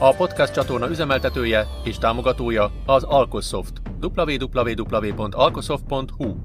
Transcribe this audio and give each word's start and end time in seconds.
A 0.00 0.14
podcast 0.14 0.52
csatorna 0.52 0.88
üzemeltetője 0.88 1.66
és 1.84 1.98
támogatója 1.98 2.72
az 2.86 3.02
Alkosoft. 3.02 3.80
www.alkosoft.hu 4.00 6.36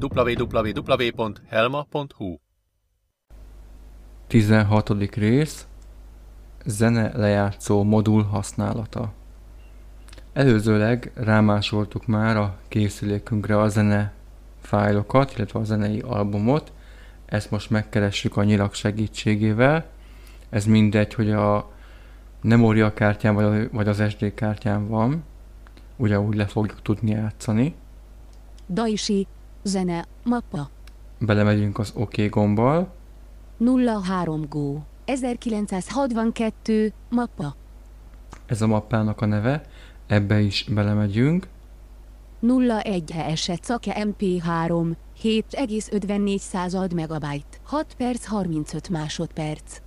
www.helma.hu 0.00 2.34
16. 4.26 5.14
rész 5.14 5.66
Zene 6.64 7.16
lejátszó 7.16 7.82
modul 7.82 8.22
használata 8.22 9.12
Előzőleg 10.32 11.12
rámásoltuk 11.14 12.06
már 12.06 12.36
a 12.36 12.58
készülékünkre 12.68 13.60
a 13.60 13.68
zene 13.68 14.12
fájlokat, 14.60 15.32
illetve 15.36 15.58
a 15.58 15.64
zenei 15.64 16.00
albumot. 16.00 16.72
Ezt 17.24 17.50
most 17.50 17.70
megkeressük 17.70 18.36
a 18.36 18.44
nyilak 18.44 18.74
segítségével. 18.74 19.86
Ez 20.50 20.64
mindegy, 20.64 21.14
hogy 21.14 21.30
a 21.30 21.74
memória 22.42 22.92
kártyán 22.92 23.34
vagy, 23.34 23.70
vagy 23.72 23.88
az 23.88 24.02
SD 24.08 24.34
kártyán 24.34 24.88
van, 24.88 25.24
ugyanúgy 25.96 26.34
le 26.34 26.46
fogjuk 26.46 26.82
tudni 26.82 27.10
játszani. 27.10 27.74
Daisy, 28.68 29.26
zene, 29.62 30.04
mappa. 30.24 30.70
Belemegyünk 31.18 31.78
az 31.78 31.92
OK 31.94 32.28
gombbal. 32.28 32.94
03 34.02 34.46
Go. 34.48 34.78
1962, 35.04 36.92
mappa. 37.10 37.56
Ez 38.46 38.62
a 38.62 38.66
mappának 38.66 39.20
a 39.20 39.26
neve. 39.26 39.62
Ebbe 40.06 40.40
is 40.40 40.66
belemegyünk. 40.74 41.48
01 42.40 43.12
eset 43.16 43.64
szake 43.64 43.96
MP3, 44.04 44.94
7,54 45.22 46.38
század 46.38 46.92
megabyte, 46.92 47.58
6 47.62 47.94
perc 47.96 48.24
35 48.24 48.88
másodperc. 48.88 49.80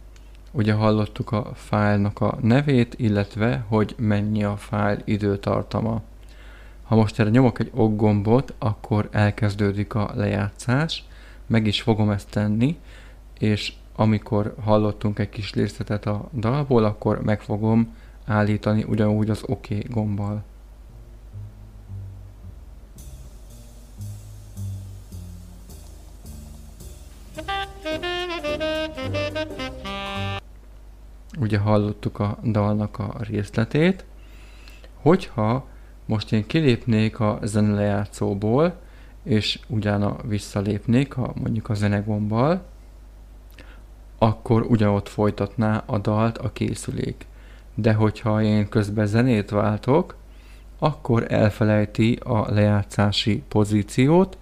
Ugye 0.51 0.73
hallottuk 0.73 1.31
a 1.31 1.51
fájlnak 1.55 2.21
a 2.21 2.37
nevét, 2.41 2.93
illetve 2.97 3.65
hogy 3.67 3.95
mennyi 3.97 4.43
a 4.43 4.57
fájl 4.57 5.01
időtartama. 5.05 6.01
Ha 6.83 6.95
most 6.95 7.19
erre 7.19 7.29
nyomok 7.29 7.59
egy 7.59 7.71
ok 7.73 7.95
gombot, 7.95 8.53
akkor 8.57 9.09
elkezdődik 9.11 9.93
a 9.93 10.11
lejátszás, 10.15 11.03
meg 11.47 11.67
is 11.67 11.81
fogom 11.81 12.09
ezt 12.09 12.29
tenni, 12.29 12.77
és 13.39 13.73
amikor 13.95 14.55
hallottunk 14.63 15.19
egy 15.19 15.29
kis 15.29 15.53
részletet 15.53 16.05
a 16.05 16.29
dalból, 16.33 16.83
akkor 16.83 17.21
meg 17.23 17.41
fogom 17.41 17.95
állítani 18.25 18.83
ugyanúgy 18.83 19.29
az 19.29 19.43
OK 19.45 19.67
gombbal. 19.89 20.43
Ugye 31.39 31.57
hallottuk 31.57 32.19
a 32.19 32.37
dalnak 32.43 32.99
a 32.99 33.15
részletét. 33.19 34.05
Hogyha 34.93 35.67
most 36.05 36.31
én 36.31 36.47
kilépnék 36.47 37.19
a 37.19 37.39
zenelejátszóból, 37.43 38.79
és 39.23 39.59
utána 39.67 40.15
visszalépnék 40.23 41.17
a, 41.17 41.33
mondjuk 41.41 41.69
a 41.69 41.73
zenegombbal, 41.73 42.65
akkor 44.17 44.61
ugyanott 44.61 45.09
folytatná 45.09 45.83
a 45.85 45.97
dalt 45.97 46.37
a 46.37 46.51
készülék. 46.51 47.25
De 47.75 47.93
hogyha 47.93 48.41
én 48.41 48.69
közben 48.69 49.05
zenét 49.05 49.49
váltok, 49.49 50.15
akkor 50.79 51.25
elfelejti 51.31 52.19
a 52.23 52.51
lejátszási 52.51 53.43
pozíciót, 53.47 54.37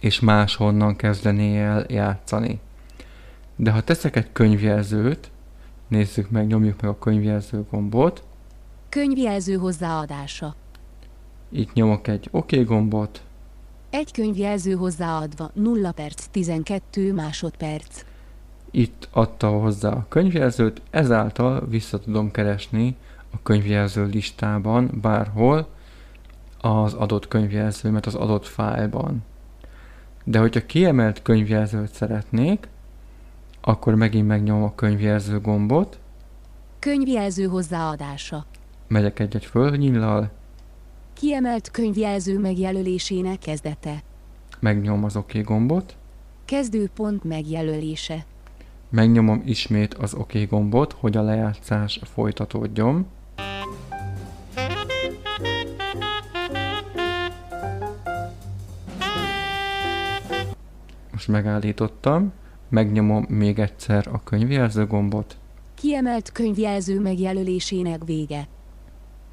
és 0.00 0.20
máshonnan 0.20 0.96
kezdené 0.96 1.60
el 1.60 1.84
játszani. 1.88 2.60
De 3.56 3.70
ha 3.70 3.80
teszek 3.80 4.16
egy 4.16 4.32
könyvjelzőt, 4.32 5.30
nézzük 5.94 6.30
meg, 6.30 6.46
nyomjuk 6.46 6.80
meg 6.80 6.90
a 6.90 6.98
könyvjelző 6.98 7.64
gombot. 7.70 8.22
Könyvjelző 8.88 9.54
hozzáadása. 9.54 10.54
Itt 11.48 11.72
nyomok 11.72 12.08
egy 12.08 12.28
OK 12.30 12.64
gombot. 12.64 13.22
Egy 13.90 14.12
könyvjelző 14.12 14.72
hozzáadva 14.72 15.50
0 15.54 15.92
perc 15.92 16.26
12 16.26 17.12
másodperc. 17.12 18.04
Itt 18.70 19.08
adta 19.10 19.48
hozzá 19.48 19.90
a 19.90 20.06
könyvjelzőt, 20.08 20.82
ezáltal 20.90 21.66
vissza 21.68 21.98
tudom 21.98 22.30
keresni 22.30 22.96
a 23.30 23.42
könyvjelző 23.42 24.04
listában 24.04 24.98
bárhol 25.00 25.68
az 26.60 26.94
adott 26.94 27.28
könyvjelzőmet 27.28 28.06
az 28.06 28.14
adott 28.14 28.46
fájlban. 28.46 29.24
De 30.24 30.38
hogyha 30.38 30.66
kiemelt 30.66 31.22
könyvjelzőt 31.22 31.92
szeretnék, 31.92 32.68
akkor 33.66 33.94
megint 33.94 34.26
megnyomom 34.26 34.62
a 34.62 34.74
könyvjelző 34.74 35.40
gombot. 35.40 35.98
Könyvjelző 36.78 37.44
hozzáadása. 37.44 38.46
Megyek 38.88 39.18
egy-egy 39.18 39.44
fölnyillal. 39.44 40.30
Kiemelt 41.12 41.70
könyvjelző 41.70 42.38
megjelölésének 42.38 43.38
kezdete. 43.38 44.02
Megnyomom 44.60 45.04
az 45.04 45.16
OK 45.16 45.42
gombot. 45.42 45.96
Kezdőpont 46.44 47.24
megjelölése. 47.24 48.24
Megnyomom 48.88 49.42
ismét 49.44 49.94
az 49.94 50.14
OK 50.14 50.32
gombot, 50.48 50.92
hogy 50.92 51.16
a 51.16 51.22
lejátszás 51.22 52.00
folytatódjon. 52.04 53.06
Most 61.12 61.28
megállítottam 61.28 62.32
megnyomom 62.74 63.24
még 63.28 63.58
egyszer 63.58 64.06
a 64.12 64.22
könyvjelző 64.24 64.86
gombot. 64.86 65.36
Kiemelt 65.74 66.32
könyvjelző 66.32 67.00
megjelölésének 67.00 68.04
vége. 68.04 68.48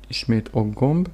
Ismét 0.08 0.50
ok 0.52 0.74
gomb. 0.74 1.08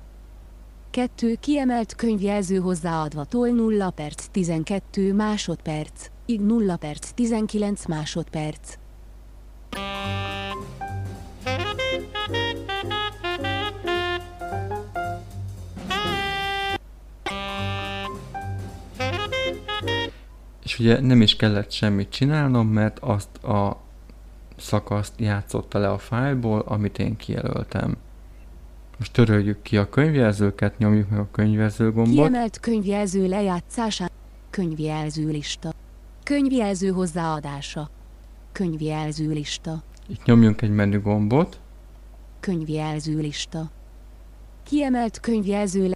2. 0.90 1.36
Kiemelt 1.40 1.96
könyvjelző 1.96 2.58
hozzáadva 2.58 3.26
tol 3.26 3.48
0 3.50 3.90
perc 3.90 4.26
12 4.32 5.14
másodperc, 5.14 6.06
ig 6.26 6.42
0 6.42 6.76
perc 6.76 7.10
19 7.10 7.86
másodperc. 7.86 8.78
És 20.68 20.80
ugye 20.80 21.02
nem 21.02 21.22
is 21.22 21.36
kellett 21.36 21.72
semmit 21.72 22.10
csinálnom, 22.10 22.68
mert 22.68 23.00
azt 23.00 23.44
a 23.44 23.82
szakaszt 24.58 25.14
játszotta 25.18 25.80
le 25.80 25.90
a 25.90 25.98
fájlból, 25.98 26.60
amit 26.60 27.00
én 27.00 27.16
kijelöltem. 27.16 27.98
Most 28.98 29.14
töröljük 29.14 29.62
ki 29.62 29.78
a 29.78 29.90
könyvjelzőket, 29.90 30.78
nyomjuk 30.78 31.10
meg 31.10 31.20
a 31.20 31.28
könyvjelző 31.32 31.92
gombot. 31.92 32.14
Kiemelt 32.14 32.60
könyvjelző 32.60 33.28
lejátszása. 33.28 34.10
Könyvjelző 34.50 35.28
lista. 35.28 35.74
Könyvjelző 36.24 36.90
hozzáadása. 36.90 37.90
Könyvjelző 38.52 39.30
lista. 39.30 39.84
Itt 40.08 40.26
nyomjunk 40.26 40.62
egy 40.62 40.72
menü 40.72 41.02
gombot. 41.02 41.60
Könyvjelző 42.40 43.20
lista. 43.20 43.72
Kiemelt 44.64 45.20
könyvjelző 45.20 45.88
le... 45.88 45.96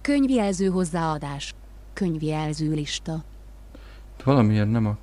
Könyvjelző 0.00 0.66
hozzáadás. 0.66 1.54
Könyvjelző 1.92 2.74
lista. 2.74 3.24
Valamiért 4.24 4.70
nem 4.70 4.86
a... 4.86 4.96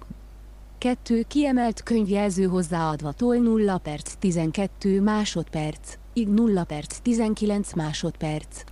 2. 0.77 1.23
Kiemelt 1.27 1.83
könyvjelző 1.83 2.45
hozzáadva 2.45 3.12
tol 3.12 3.35
0 3.35 3.77
perc 3.77 4.13
12 4.19 5.01
másodperc, 5.01 5.97
ig 6.13 6.27
0 6.27 6.63
perc 6.63 6.97
19 6.97 7.73
másodperc. 7.73 8.63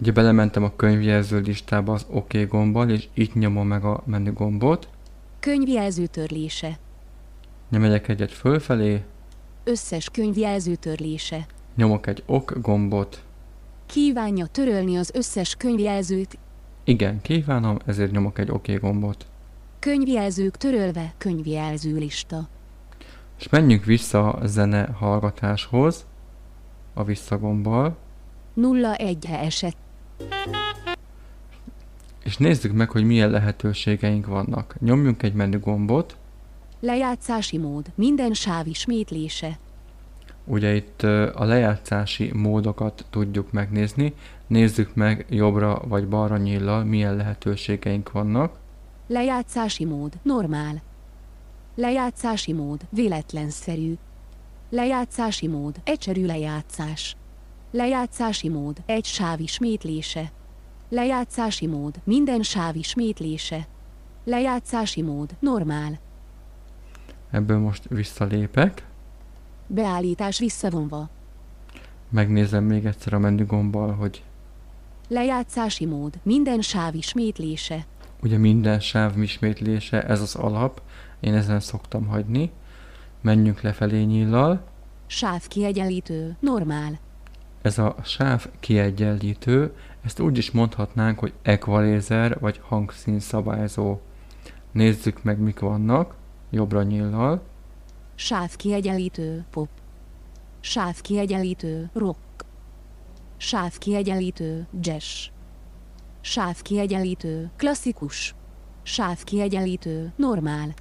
Ugye 0.00 0.12
belementem 0.12 0.62
a 0.64 0.76
könyvjelző 0.76 1.38
listába 1.40 1.92
az 1.92 2.06
OK 2.10 2.48
gombbal, 2.48 2.90
és 2.90 3.08
itt 3.14 3.34
nyomom 3.34 3.66
meg 3.66 3.84
a 3.84 4.02
menü 4.06 4.32
gombot. 4.32 4.88
Könyvjelző 5.40 6.06
törlése. 6.06 6.78
Nyomegyek 7.70 8.08
egyet 8.08 8.32
fölfelé. 8.32 9.02
Összes 9.64 10.10
könyvjelző 10.10 10.74
törlése. 10.74 11.46
Nyomok 11.74 12.06
egy 12.06 12.22
OK 12.26 12.58
gombot. 12.60 13.24
Kívánja 13.86 14.46
törölni 14.46 14.96
az 14.96 15.10
összes 15.14 15.54
könyvjelzőt. 15.54 16.38
Igen, 16.84 17.20
kívánom, 17.22 17.78
ezért 17.86 18.10
nyomok 18.10 18.38
egy 18.38 18.50
OK 18.50 18.80
gombot. 18.80 19.26
Könyvjelzők 19.86 20.56
törölve, 20.56 21.14
könyvjelző 21.18 21.96
lista. 21.96 22.48
És 23.38 23.48
menjünk 23.48 23.84
vissza 23.84 24.32
a 24.32 24.46
zene 24.46 24.86
hallgatáshoz, 24.86 26.06
a 26.94 27.04
visszagombbal. 27.04 27.96
01 28.98 29.26
eset. 29.30 29.76
És 32.24 32.36
nézzük 32.36 32.72
meg, 32.72 32.90
hogy 32.90 33.04
milyen 33.04 33.30
lehetőségeink 33.30 34.26
vannak. 34.26 34.76
Nyomjunk 34.80 35.22
egy 35.22 35.34
menü 35.34 35.60
gombot, 35.60 36.16
Lejátszási 36.80 37.58
mód. 37.58 37.86
Minden 37.94 38.32
sáv 38.32 38.66
ismétlése. 38.66 39.58
ugye 40.44 40.74
itt 40.74 41.02
a 41.34 41.44
lejátszási 41.44 42.30
módokat 42.34 43.04
tudjuk 43.10 43.52
megnézni. 43.52 44.14
Nézzük 44.46 44.94
meg 44.94 45.26
jobbra 45.30 45.82
vagy 45.88 46.08
balra 46.08 46.36
nyíllal, 46.36 46.84
milyen 46.84 47.16
lehetőségeink 47.16 48.12
vannak. 48.12 48.64
Lejátszási 49.06 49.84
mód. 49.84 50.12
Normál. 50.22 50.82
Lejátszási 51.74 52.52
mód. 52.52 52.80
Véletlenszerű. 52.90 53.94
Lejátszási 54.70 55.48
mód. 55.48 55.80
Egyszerű 55.84 56.26
lejátszás. 56.26 57.16
Lejátszási 57.70 58.48
mód. 58.48 58.82
Egy 58.86 59.04
sáv 59.04 59.40
ismétlése. 59.40 60.32
Lejátszási 60.88 61.66
mód. 61.66 61.94
Minden 62.04 62.42
sáv 62.42 62.76
ismétlése. 62.76 63.66
Lejátszási 64.24 65.02
mód. 65.02 65.36
Normál. 65.40 65.98
Ebből 67.30 67.58
most 67.58 67.84
visszalépek, 67.88 68.86
Beállítás 69.66 70.38
visszavonva. 70.38 71.08
megnézem 72.08 72.64
még 72.64 72.84
egyszer 72.86 73.12
a 73.12 73.18
menü 73.18 73.46
gombbal, 73.46 73.92
hogy 73.92 74.22
Lejátszási 75.08 75.86
mód. 75.86 76.14
Minden 76.22 76.60
sáv 76.60 76.94
ismétlése. 76.94 77.86
Ugye 78.22 78.38
minden 78.38 78.80
sáv 78.80 79.22
ismétlése, 79.22 80.02
ez 80.02 80.20
az 80.20 80.34
alap, 80.34 80.82
én 81.20 81.34
ezen 81.34 81.60
szoktam 81.60 82.06
hagyni. 82.06 82.50
Menjünk 83.20 83.60
lefelé 83.60 84.02
nyíllal, 84.02 84.64
Sáv 85.08 85.46
kiegyenlítő. 85.48 86.36
Normál. 86.40 86.98
ez 87.62 87.78
a 87.78 87.96
sáv 88.04 88.46
kiegyenlítő, 88.60 89.72
ezt 90.04 90.20
úgy 90.20 90.38
is 90.38 90.50
mondhatnánk, 90.50 91.18
hogy 91.18 91.32
equalizer 91.42 92.40
vagy 92.40 92.60
hangszín 92.64 93.20
szabályzó. 93.20 93.98
Nézzük 94.72 95.22
meg, 95.22 95.38
mik 95.38 95.60
vannak, 95.60 96.14
jobbra 96.50 96.82
nyíllal, 96.82 97.42
Sáv 98.14 98.56
kiegyenlítő. 98.56 99.44
Pop. 99.50 99.68
Sáv 100.60 101.00
kiegyenlítő. 101.00 101.90
Rock. 101.92 102.18
Sáv 103.36 103.78
kiegyenlítő. 103.78 104.66
Jazz. 104.80 105.26
Sáv 106.28 106.62
kiegyenlítő. 106.62 107.50
Klasszikus. 107.56 108.34
Sáv 108.82 109.24
kiegyenlítő. 109.24 110.12
Normál. 110.16 110.74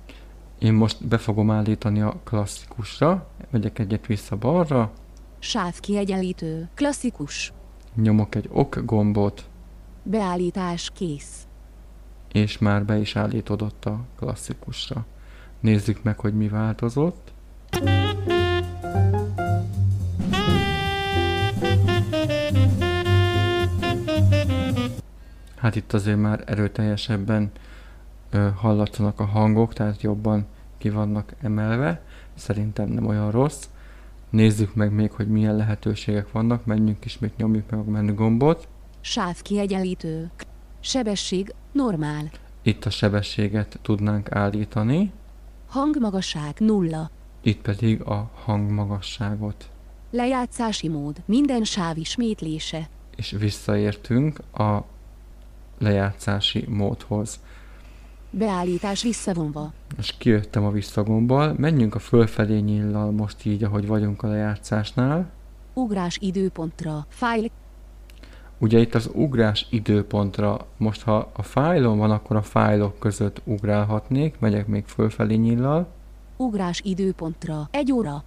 Én 0.60 0.74
most 0.74 1.08
be 1.08 1.18
fogom 1.18 1.52
állítani 1.52 2.02
a 2.02 2.20
klasszikusra, 2.24 3.28
megyek 3.50 3.80
egyet 3.80 4.06
vissza 4.06 4.36
balra, 4.36 4.92
Sáv 5.40 5.80
kiegyenlítő. 5.80 6.70
Klasszikus. 6.74 7.54
nyomok 7.96 8.36
egy 8.36 8.50
ok 8.52 8.82
gombot, 8.86 9.50
Beállítás 10.04 10.92
kész. 10.94 11.48
és 12.32 12.58
már 12.58 12.86
be 12.86 12.98
is 12.98 13.16
állítódott 13.16 13.86
a 13.86 14.00
klasszikusra. 14.18 15.06
Nézzük 15.60 16.04
meg, 16.04 16.20
hogy 16.20 16.34
mi 16.34 16.48
változott. 16.48 17.34
Hát 25.66 25.76
itt 25.76 25.94
azért 25.94 26.18
már 26.18 26.44
erőteljesebben 26.46 27.52
ö, 28.30 28.50
hallatszanak 28.56 29.20
a 29.20 29.26
hangok, 29.26 29.74
tehát 29.74 30.02
jobban 30.02 30.46
ki 30.78 30.90
vannak 30.90 31.34
emelve. 31.42 32.02
Szerintem 32.36 32.90
nem 32.90 33.06
olyan 33.06 33.32
rossz. 33.32 33.64
Nézzük 34.30 34.76
meg 34.76 34.92
még, 34.92 35.12
hogy 35.12 35.28
milyen 35.28 35.56
lehetőségek 35.56 36.32
vannak. 36.32 36.66
Menjünk 36.66 37.06
ismét, 37.06 37.38
nyomjuk 37.38 37.70
meg 37.70 37.80
a 37.80 37.84
menü 37.84 38.14
gombot. 38.14 38.68
Sáv 39.02 39.42
kiegyenlítő. 39.42 40.32
Sebesség. 40.80 41.54
Normál. 41.72 42.32
Itt 42.62 42.86
a 42.86 42.90
sebességet 42.90 43.80
tudnánk 43.82 44.32
állítani, 44.32 45.12
Hangmagasság. 45.68 46.56
Nulla. 46.58 47.10
itt 47.42 47.62
pedig 47.62 48.02
a 48.02 48.32
hangmagasságot. 48.44 49.70
Lejátszási 50.12 50.90
mód. 50.90 51.22
Minden 51.26 51.64
sáv 51.64 51.98
ismétlése. 51.98 52.90
És 53.16 53.36
visszaértünk 53.40 54.40
a 54.54 54.94
lejátszási 55.78 56.66
módhoz. 56.70 57.40
Beállítás 58.30 59.04
visszavonva. 59.04 59.74
Most 59.96 60.18
kijöttem 60.18 60.66
a 60.66 60.72
visszagombbal, 60.72 61.56
menjünk 61.58 61.96
a 61.96 62.00
fölfelé 62.00 62.60
nyíllal 62.60 63.12
most 63.12 63.46
így, 63.46 63.64
ahogy 63.64 63.88
vagyunk 63.88 64.24
a 64.24 64.28
lejátszásnál. 64.28 65.30
Ugrás 65.74 66.18
időpontra. 66.22 67.06
Fájl. 67.10 67.50
Ugye 68.58 68.80
itt 68.80 68.96
az 68.96 69.10
ugrás 69.14 69.68
időpontra, 69.70 70.66
most 70.78 71.02
ha 71.02 71.32
a 71.34 71.42
fájlon 71.42 71.98
van, 71.98 72.12
akkor 72.12 72.36
a 72.36 72.42
fájlok 72.42 73.00
között 73.00 73.42
ugrálhatnék, 73.44 74.40
megyek 74.40 74.68
még 74.68 74.86
fölfelé 74.86 75.36
nyíllal. 75.36 75.88
Ugrás 76.38 76.82
időpontra. 76.84 77.68
Egy 77.72 77.92
óra. 77.92 78.24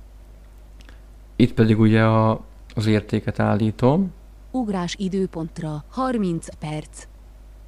Itt 1.36 1.52
pedig 1.54 1.78
ugye 1.78 2.04
a, 2.04 2.40
az 2.74 2.86
értéket 2.86 3.40
állítom, 3.40 4.12
Ugrás 4.50 4.94
időpontra 4.98 5.84
30 5.88 6.46
perc. 6.58 7.06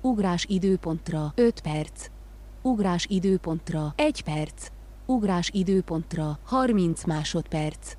Ugrás 0.03 0.45
időpontra 0.49 1.33
5 1.35 1.61
perc. 1.61 2.07
Ugrás 2.63 3.07
időpontra 3.09 3.93
1 3.97 4.23
perc. 4.23 4.67
Ugrás 5.07 5.51
időpontra 5.53 6.39
30 6.45 7.05
másodperc. 7.05 7.93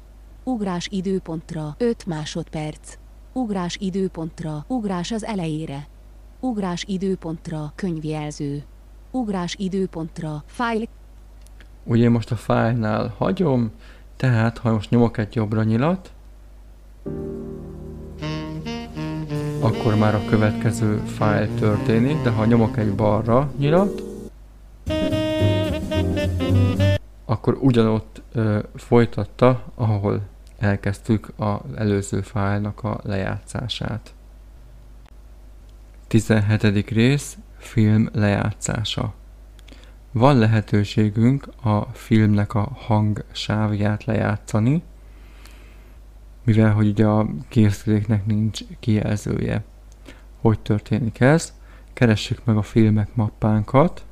Ugrás 0.44 0.88
időpontra 0.92 1.76
5 1.78 2.06
másodperc. 2.06 2.98
Ugrás 3.34 3.78
időpontra 3.80 4.66
ugrás 4.68 5.12
az 5.12 5.26
elejére. 5.26 5.88
Ugrás 6.40 6.84
időpontra 6.88 7.72
könyvjelző. 7.76 8.64
Ugrás 9.12 9.56
időpontra 9.58 10.44
fájl. 10.46 10.88
Ugye 11.84 12.10
most 12.10 12.32
a 12.32 12.36
fájlnál 12.36 13.14
hagyom, 13.18 13.72
tehát 14.18 14.58
ha 14.58 14.72
most 14.72 14.90
nyomok 14.90 15.18
egy 15.18 15.36
jobbra 15.36 15.64
nyilat, 15.64 16.14
akkor 19.62 19.96
már 19.96 20.16
a 20.16 20.26
következő 20.30 20.98
fájl 20.98 21.56
történik, 21.60 22.22
de 22.22 22.30
ha 22.30 22.46
nyomok 22.46 22.78
egy 22.78 22.96
balra 22.96 23.52
nyilat, 23.58 24.04
akkor 27.26 27.58
ugyanott 27.62 28.22
ö, 28.32 28.60
folytatta, 28.76 29.64
ahol 29.76 30.22
elkezdtük 30.58 31.32
az 31.36 31.60
előző 31.76 32.22
fájlnak 32.22 32.84
a 32.84 33.00
lejátszását. 33.04 34.14
17. 36.08 36.90
rész 36.90 37.38
film 37.58 38.10
lejátszása. 38.14 39.14
Van 40.12 40.38
lehetőségünk 40.38 41.48
a 41.64 41.82
filmnek 41.82 42.54
a 42.54 42.70
hangsávját 42.74 44.06
lejátszani, 44.06 44.84
mivel 46.44 46.74
hogy 46.74 46.88
ugye 46.88 47.06
a 47.06 47.28
készüléknek 47.48 48.26
nincs 48.26 48.60
kijelzője. 48.80 49.64
Hogy 50.42 50.60
történik 50.60 51.20
ez? 51.20 51.54
Keressük 51.94 52.46
meg 52.46 52.58
a 52.58 52.62
filmek 52.62 53.16
mappánkat, 53.16 54.06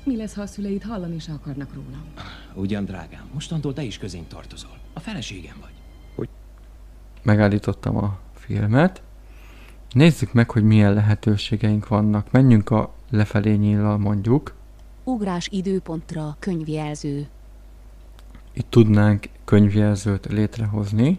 Mi 0.05 0.17
lesz, 0.17 0.35
ha 0.35 0.43
a 0.43 0.47
szüleid 0.47 0.83
hallani 0.83 1.15
is 1.15 1.29
akarnak 1.29 1.75
róla? 1.75 2.05
Ugyan, 2.55 2.85
drágám, 2.85 3.29
mostantól 3.33 3.73
te 3.73 3.83
is 3.83 3.99
közénk 3.99 4.29
tartozol. 4.29 4.79
A 4.93 5.01
feleségem 5.01 5.57
vagy. 5.61 6.29
Megállítottam 7.23 7.97
a 7.97 8.19
filmet. 8.35 9.03
Nézzük 9.93 10.33
meg, 10.33 10.51
hogy 10.51 10.63
milyen 10.65 10.95
lehetőségeink 10.95 11.89
vannak. 11.89 12.31
Menjünk 12.31 12.71
a 12.71 12.95
lefelé 13.11 13.55
nyíllal 13.55 13.99
mondjuk. 13.99 14.55
Ugrás 15.05 15.49
időpontra 15.49 16.37
könyvjelző. 16.39 17.29
Itt 18.53 18.71
tudnánk 18.71 19.29
könyvjelzőt 19.45 20.27
létrehozni. 20.27 21.19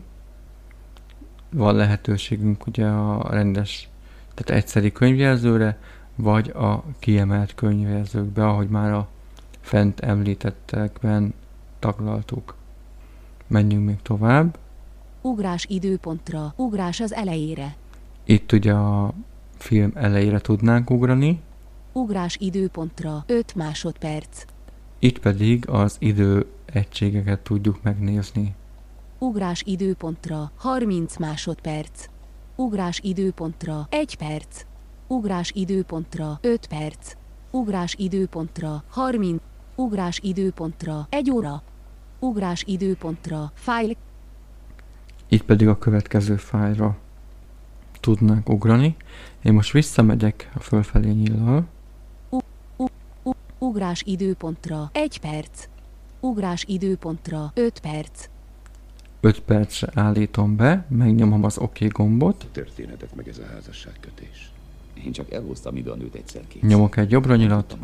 Van 1.49 1.75
lehetőségünk 1.75 2.67
ugye 2.67 2.85
a 2.87 3.29
rendes, 3.29 3.89
tehát 4.33 4.63
egyszeri 4.63 4.91
könyvjelzőre, 4.91 5.77
vagy 6.15 6.49
a 6.49 6.83
kiemelt 6.99 7.55
könyvjelzőkbe, 7.55 8.47
ahogy 8.47 8.69
már 8.69 8.91
a 8.91 9.07
fent 9.61 9.99
említettekben 9.99 11.33
taglaltuk. 11.79 12.55
Menjünk 13.47 13.85
még 13.85 14.01
tovább. 14.01 14.57
Ugrás 15.21 15.65
időpontra. 15.69 16.53
Ugrás 16.55 16.99
az 16.99 17.13
elejére. 17.13 17.75
Itt 18.23 18.51
ugye 18.51 18.73
a 18.73 19.13
film 19.57 19.91
elejére 19.95 20.39
tudnánk 20.39 20.89
ugrani, 20.89 21.41
Ugrás 21.97 22.37
időpontra. 22.39 23.23
5 23.27 23.55
másodperc. 23.55 24.45
itt 24.99 25.19
pedig 25.19 25.69
az 25.69 25.95
idő 25.99 26.45
egységeket 26.65 27.39
tudjuk 27.39 27.83
megnézni. 27.83 28.55
Ugrás 29.25 29.63
időpontra 29.65 30.51
30 30.58 31.17
másodperc. 31.17 32.05
Ugrás 32.55 33.00
időpontra 33.03 33.88
1 33.89 34.15
perc. 34.15 34.65
Ugrás 35.08 35.51
időpontra 35.55 36.38
5 36.41 36.67
perc. 36.67 37.13
Ugrás 37.51 37.96
időpontra 37.98 38.84
30. 38.89 39.41
Ugrás 39.75 40.20
időpontra 40.24 41.08
1 41.10 41.32
óra. 41.32 41.62
Ugrás 42.20 42.63
időpontra 42.67 43.51
fájl. 43.53 43.96
Itt 45.27 45.44
pedig 45.44 45.67
a 45.67 45.77
következő 45.77 46.36
fájlra 46.36 46.98
tudnánk 48.00 48.50
ugrani. 48.50 48.96
Én 49.44 49.53
most 49.53 49.72
visszamegyek 49.72 50.51
a 50.55 50.60
fölfelé 50.60 51.10
nyíllal. 51.10 51.65
Ugrás 53.58 54.01
időpontra 54.05 54.89
1 54.94 55.20
perc. 55.20 55.67
Ugrás 56.20 56.63
időpontra 56.67 57.51
5 57.53 57.79
perc. 57.79 58.34
5 59.25 59.39
percre 59.39 59.91
állítom 59.94 60.55
be, 60.55 60.86
megnyomom 60.89 61.44
az 61.44 61.58
OK 61.58 61.79
gombot, 61.88 62.48
történetet 62.51 63.15
meg 63.15 63.27
ez 63.27 63.38
a 63.38 63.46
házasságkötés. 63.53 64.51
Én 65.05 65.12
csak 65.12 65.32
elhoztam 65.32 65.75
ide 65.75 65.91
a 65.91 65.96
nőt 65.96 66.15
egyszer-két. 66.15 66.62
nyomok 66.62 66.98
egy 66.98 67.12
jobbra 67.12 67.36
nyilat, 67.36 67.77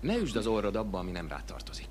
Ne 0.00 0.16
üsd 0.16 0.36
az 0.36 0.46
orrod 0.46 0.76
abba, 0.76 0.98
ami 0.98 1.10
nem 1.10 1.28
rád 1.28 1.44
tartozik. 1.44 1.86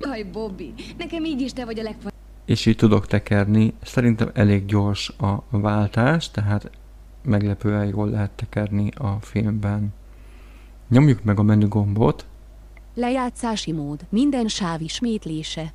Aj, 0.00 0.22
Bobby, 0.22 0.74
nekem 0.98 1.24
így 1.24 1.40
is 1.40 1.52
te 1.52 1.64
vagy 1.64 1.78
a 1.78 1.82
legfa... 1.82 2.10
és 2.44 2.66
így 2.66 2.76
tudok 2.76 3.06
tekerni. 3.06 3.74
Szerintem 3.82 4.30
elég 4.34 4.66
gyors 4.66 5.08
a 5.08 5.42
váltás, 5.50 6.30
tehát 6.30 6.70
meglepően 7.22 7.86
jól 7.86 8.10
lehet 8.10 8.30
tekerni 8.30 8.90
a 8.96 9.16
filmben. 9.20 9.94
Nyomjuk 10.88 11.24
meg 11.24 11.38
a 11.38 11.42
menü 11.42 11.68
gombot, 11.68 12.26
Lejátszási 12.98 13.72
mód. 13.72 14.06
Minden 14.08 14.48
sáv 14.48 14.80
ismétlése. 14.80 15.72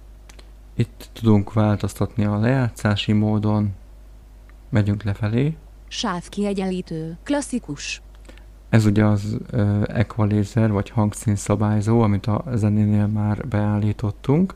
itt 0.75 1.09
tudunk 1.13 1.53
változtatni 1.53 2.25
a 2.25 2.37
lejátszási 2.39 3.11
módon, 3.13 3.73
megyünk 4.69 5.03
lefelé. 5.03 5.57
Sáv 5.87 6.29
kiegyenlítő. 6.29 7.17
Klasszikus. 7.23 8.01
Ez 8.69 8.85
ugye 8.85 9.05
az 9.05 9.37
uh, 9.53 9.83
equalizer 9.87 10.71
vagy 10.71 10.89
hangszín 10.89 11.35
szabályzó, 11.35 12.01
amit 12.01 12.25
a 12.25 12.43
zenénél 12.53 13.07
már 13.07 13.47
beállítottunk. 13.47 14.55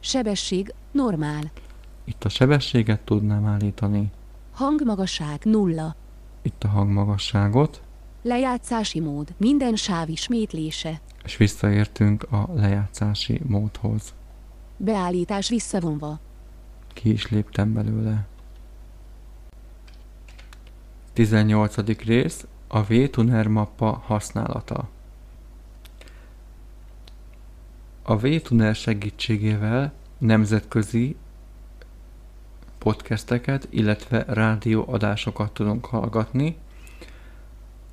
Sebesség. 0.00 0.74
Normál. 0.92 1.50
Itt 2.04 2.24
a 2.24 2.28
sebességet 2.28 3.00
tudnám 3.00 3.46
állítani, 3.46 4.10
Hangmagasság. 4.52 5.40
Nulla. 5.42 5.94
itt 6.42 6.64
a 6.64 6.68
hangmagasságot, 6.68 7.82
Lejátszási 8.22 9.00
mód. 9.00 9.34
Minden 9.36 9.76
sáv 9.76 10.08
ismétlése. 10.08 11.00
és 11.24 11.36
visszaértünk 11.36 12.32
a 12.32 12.48
lejátszási 12.54 13.40
módhoz. 13.46 14.14
Beállítás 14.76 15.48
visszavonva. 15.48 16.20
Ki 16.88 17.12
is 17.12 17.28
léptem 17.28 17.72
belőle. 17.72 18.26
18. 21.12 21.76
rész 22.04 22.46
a 22.68 22.82
V-Tuner 22.82 23.46
mappa 23.46 24.02
használata. 24.06 24.88
A 28.02 28.16
V-Tuner 28.16 28.74
segítségével 28.74 29.92
nemzetközi 30.18 31.16
podcasteket, 32.78 33.66
illetve 33.70 34.24
rádióadásokat 34.28 35.52
tudunk 35.52 35.86
hallgatni. 35.86 36.56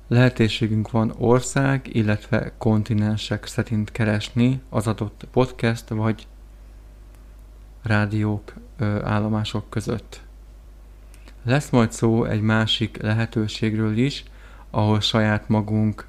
Lehetőségünk 0.08 0.90
van 0.90 1.14
ország, 1.18 1.94
illetve 1.94 2.52
kontinensek 2.58 3.46
szerint 3.46 3.92
keresni 3.92 4.60
az 4.68 4.86
adott 4.86 5.26
podcast 5.30 5.88
vagy 5.88 6.26
rádiók, 7.82 8.52
állomások 9.02 9.70
között. 9.70 10.20
Lesz 11.42 11.70
majd 11.70 11.92
szó 11.92 12.24
egy 12.24 12.40
másik 12.40 13.02
lehetőségről 13.02 13.96
is, 13.96 14.24
ahol 14.70 15.00
saját 15.00 15.48
magunk 15.48 16.06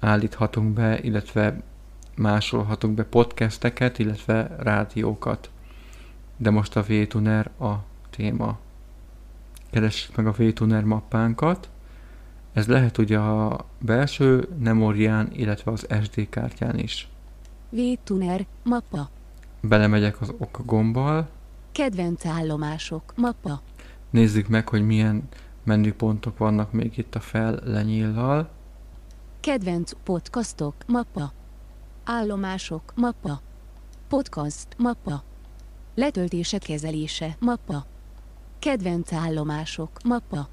állíthatunk 0.00 0.72
be, 0.72 1.00
illetve 1.00 1.62
másolhatunk 2.16 2.94
be 2.94 3.04
podcasteket, 3.04 3.98
illetve 3.98 4.56
rádiókat. 4.58 5.50
De 6.36 6.50
most 6.50 6.76
a 6.76 6.82
VTuner 6.82 7.50
a 7.60 7.72
téma. 8.10 8.58
Keressük 9.70 10.16
meg 10.16 10.26
a 10.26 10.32
VTuner 10.32 10.84
mappánkat. 10.84 11.70
Ez 12.52 12.66
lehet 12.66 12.98
ugye 12.98 13.18
a 13.18 13.66
belső 13.78 14.48
memórián, 14.58 15.28
illetve 15.32 15.70
az 15.70 15.86
SD 16.02 16.28
kártyán 16.28 16.78
is. 16.78 17.08
V-Tuner. 17.70 18.46
Mappa. 18.62 19.10
Belemegyek 19.60 20.20
az 20.20 20.34
OK 20.38 20.60
gombbal, 20.64 21.28
Kedvenc 21.72 22.26
állomások. 22.26 23.12
Mappa. 23.16 23.60
Nézzük 24.10 24.48
meg, 24.48 24.68
hogy 24.68 24.86
milyen 24.86 25.28
menüpontok 25.64 26.38
vannak 26.38 26.72
még 26.72 26.98
itt 26.98 27.14
a 27.14 27.20
fel 27.20 27.60
lenyíllal. 27.64 28.48
Kedvenc 29.40 29.92
podcastok. 30.02 30.74
Mappa. 30.86 31.32
Állomások. 32.04 32.92
Mappa. 32.96 33.40
Podcast. 34.08 34.66
Mappa. 34.76 35.22
Letöltések 35.94 36.60
kezelése. 36.60 37.36
Mappa. 37.38 37.86
Kedvenc 38.58 39.12
állomások. 39.12 40.02
Mappa. 40.04 40.48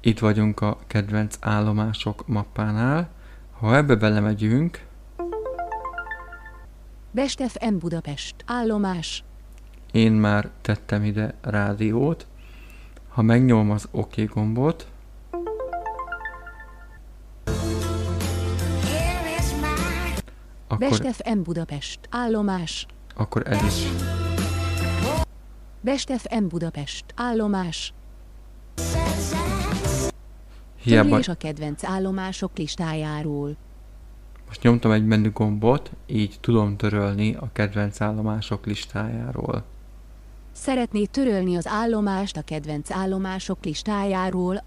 Itt 0.00 0.18
vagyunk 0.18 0.60
a 0.60 0.78
kedvenc 0.86 1.36
állomások 1.40 2.26
mappánál. 2.26 3.08
Ha 3.58 3.76
ebbe 3.76 3.94
belemegyünk, 3.94 4.86
Best 7.10 7.42
FM 7.48 7.76
Budapest. 7.76 8.34
Állomás. 8.46 9.24
én 9.92 10.12
már 10.12 10.50
tettem 10.60 11.04
ide 11.04 11.34
rádiót. 11.40 12.26
Ha 13.08 13.22
megnyomom 13.22 13.70
az 13.70 13.88
OK 13.90 14.14
gombot, 14.34 14.86
Best 20.78 21.00
akkor, 21.00 21.12
FM 21.12 21.40
Budapest. 21.42 22.00
Állomás. 22.10 22.86
akkor 23.14 23.42
ez 23.46 23.62
is 23.62 23.88
Best 25.80 26.12
FM 26.12 26.46
Budapest. 26.46 27.04
Állomás. 27.14 27.92
Hiába 30.82 31.08
Törlés 31.08 31.28
a 31.28 31.34
kedvenc 31.34 31.84
állomások 31.84 32.58
listájáról. 32.58 33.56
most 34.46 34.62
nyomtam 34.62 34.90
egy 34.90 35.06
menü 35.06 35.30
gombot, 35.32 35.90
így 36.06 36.36
tudom 36.40 36.76
törölni 36.76 37.34
a 37.34 37.48
kedvenc 37.52 38.00
állomások 38.00 38.66
listájáról. 38.66 39.64
Szeretné 40.52 41.04
törölni 41.04 41.56
az 41.56 41.66
állomást 41.66 42.36
a 42.36 42.42
kedvenc 42.42 42.90
állomások 42.90 43.64
listájáról, 43.64 44.62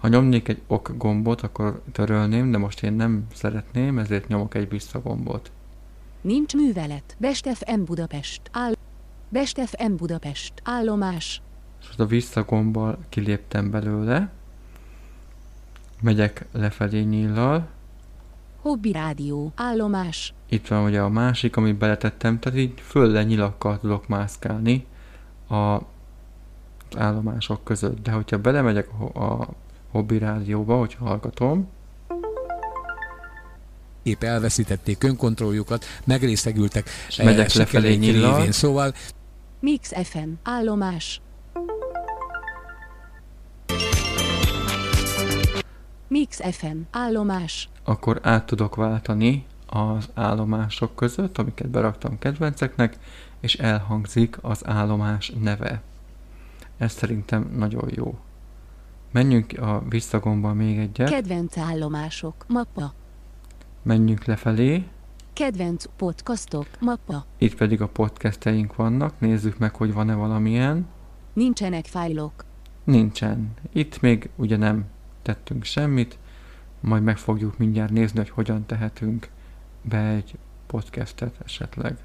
Ha 0.00 0.08
nyomnék 0.08 0.48
egy 0.48 0.62
OK 0.66 0.96
gombot, 0.96 1.40
akkor 1.40 1.82
törölném, 1.92 2.50
de 2.50 2.58
most 2.58 2.82
én 2.82 2.92
nem 2.92 3.26
szeretném, 3.34 3.98
ezért 3.98 4.28
nyomok 4.28 4.54
egy 4.54 4.68
visszagombot. 4.68 5.50
nincs 6.20 6.54
művelet. 6.54 7.16
Best 7.18 7.48
FM 7.48 7.82
Budapest. 7.84 8.40
Áll... 8.52 8.72
Best 9.28 9.60
FM 9.60 9.94
Budapest. 9.94 10.52
Állomás. 10.64 11.42
És 11.80 11.88
a 11.96 12.06
visszagombbal 12.06 12.98
kiléptem 13.08 13.70
belőle. 13.70 14.32
Megyek 16.00 16.44
lefelé 16.52 17.00
nyíllal. 17.00 17.68
Hobby 18.60 18.92
Rádió. 18.92 19.52
Állomás. 19.56 20.34
Itt 20.48 20.66
van 20.68 20.84
ugye 20.84 21.00
a 21.00 21.08
másik, 21.08 21.56
amit 21.56 21.76
beletettem, 21.76 22.38
tehát 22.38 22.58
így 22.58 22.72
föl 22.80 23.10
le 23.10 23.22
nyilakkal 23.24 23.78
tudok 23.80 24.08
mászkálni 24.08 24.86
a 25.48 25.80
az 26.92 26.98
állomások 26.98 27.64
között. 27.64 28.02
De 28.02 28.10
hogyha 28.10 28.38
belemegyek 28.38 28.88
a, 28.92 28.96
ho- 28.96 29.16
a 29.16 29.48
hobby 29.90 30.18
rádióba, 30.18 30.78
hogyha 30.78 31.04
hallgatom, 31.04 31.68
épp 34.02 34.22
elveszítették 34.22 35.02
önkontrolljukat, 35.04 35.84
megrészegültek 36.04 36.88
És 37.08 37.16
megyek 37.16 37.52
lefelé 37.52 37.92
sikereik 37.92 38.00
nyillal. 38.00 38.52
Szóval 38.52 38.94
Mix 39.60 39.92
FM. 40.08 40.28
Állomás. 40.42 41.20
FM. 46.42 46.76
Állomás. 46.90 47.68
akkor 47.84 48.20
át 48.22 48.46
tudok 48.46 48.74
váltani 48.74 49.46
az 49.66 50.08
állomások 50.14 50.96
között, 50.96 51.38
amiket 51.38 51.68
beraktam 51.68 52.18
kedvenceknek, 52.18 52.98
és 53.40 53.54
elhangzik 53.54 54.36
az 54.40 54.66
állomás 54.66 55.32
neve. 55.40 55.82
Ez 56.76 56.92
szerintem 56.92 57.50
nagyon 57.56 57.88
jó. 57.94 58.18
Menjünk 59.12 59.58
a 59.58 59.82
visszagombbal 59.88 60.54
még 60.54 60.78
egyet, 60.78 61.10
Kedvenc 61.10 61.58
állomások. 61.58 62.34
Mappa. 62.48 62.92
menjünk 63.82 64.24
lefelé, 64.24 64.84
Kedvenc 65.32 65.84
podcastok, 65.96 66.66
mappa. 66.80 67.24
Itt 67.38 67.54
pedig 67.54 67.80
a 67.80 67.88
podcasteink 67.88 68.76
vannak, 68.76 69.20
nézzük 69.20 69.58
meg, 69.58 69.74
hogy 69.74 69.92
van-e 69.92 70.14
valamilyen. 70.14 70.86
Nincsenek 71.32 71.84
fájlok. 71.86 72.44
Nincsen. 72.84 73.54
Itt 73.72 74.00
még 74.00 74.30
ugye 74.36 74.56
nem 74.56 74.84
tettünk 75.22 75.64
semmit, 75.64 76.18
majd 76.80 77.02
meg 77.02 77.18
fogjuk 77.18 77.58
mindjárt 77.58 77.90
nézni, 77.92 78.18
hogy 78.18 78.30
hogyan 78.30 78.66
tehetünk 78.66 79.28
be 79.82 79.98
egy 80.06 80.38
podcastet 80.66 81.34
esetleg. 81.44 81.96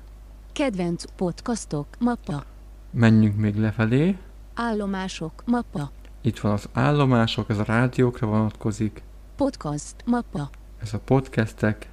Kedvenc 0.52 1.04
podcastok, 1.16 1.88
mappa. 2.00 2.44
Menjünk 2.92 3.36
még 3.38 3.56
lefelé. 3.56 4.18
Állomások, 4.54 5.44
mappa. 5.46 5.92
Itt 6.22 6.40
van 6.40 6.52
az 6.52 6.70
állomások, 6.74 7.50
ez 7.50 7.58
a 7.58 7.64
rádiókra 7.64 8.28
vonatkozik, 8.28 9.02
Podcast, 9.36 9.96
mappa. 10.06 10.50
ez 10.82 10.94
a 10.94 11.00
podcastek, 11.00 11.90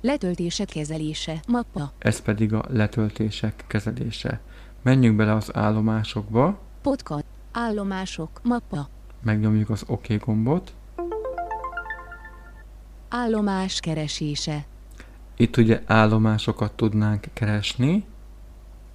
Letöltések 0.00 0.66
kezelése, 0.68 1.40
mappa. 1.48 1.92
ez 1.98 2.20
pedig 2.20 2.52
a 2.52 2.64
letöltések 2.68 3.64
kezelése. 3.66 4.40
Menjünk 4.82 5.16
bele 5.16 5.32
az 5.34 5.54
állomásokba, 5.56 6.58
Podcast, 6.82 7.24
állomások, 7.52 8.40
mappa. 8.42 8.88
megnyomjuk 9.22 9.70
az 9.70 9.84
OK 9.86 10.06
gombot. 10.24 10.72
Állomás 13.08 13.80
keresése. 13.80 14.64
Itt 15.36 15.56
ugye 15.56 15.82
állomásokat 15.86 16.72
tudnánk 16.72 17.26
keresni, 17.32 18.04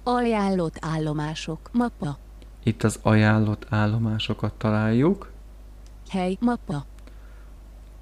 Ajánlott 0.02 0.76
állomások, 0.80 1.70
mappa. 1.72 2.18
itt 2.62 2.82
az 2.82 2.98
ajánlott 3.02 3.66
állomásokat 3.70 4.52
találjuk, 4.52 5.30
Hely, 6.10 6.36
mappa. 6.40 6.84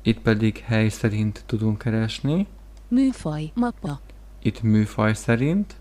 itt 0.02 0.20
pedig 0.20 0.58
hely 0.58 0.88
szerint 0.88 1.42
tudunk 1.46 1.78
keresni, 1.78 2.46
Műfaj, 2.88 3.50
mappa. 3.54 4.00
itt 4.42 4.62
műfaj 4.62 5.14
szerint, 5.14 5.74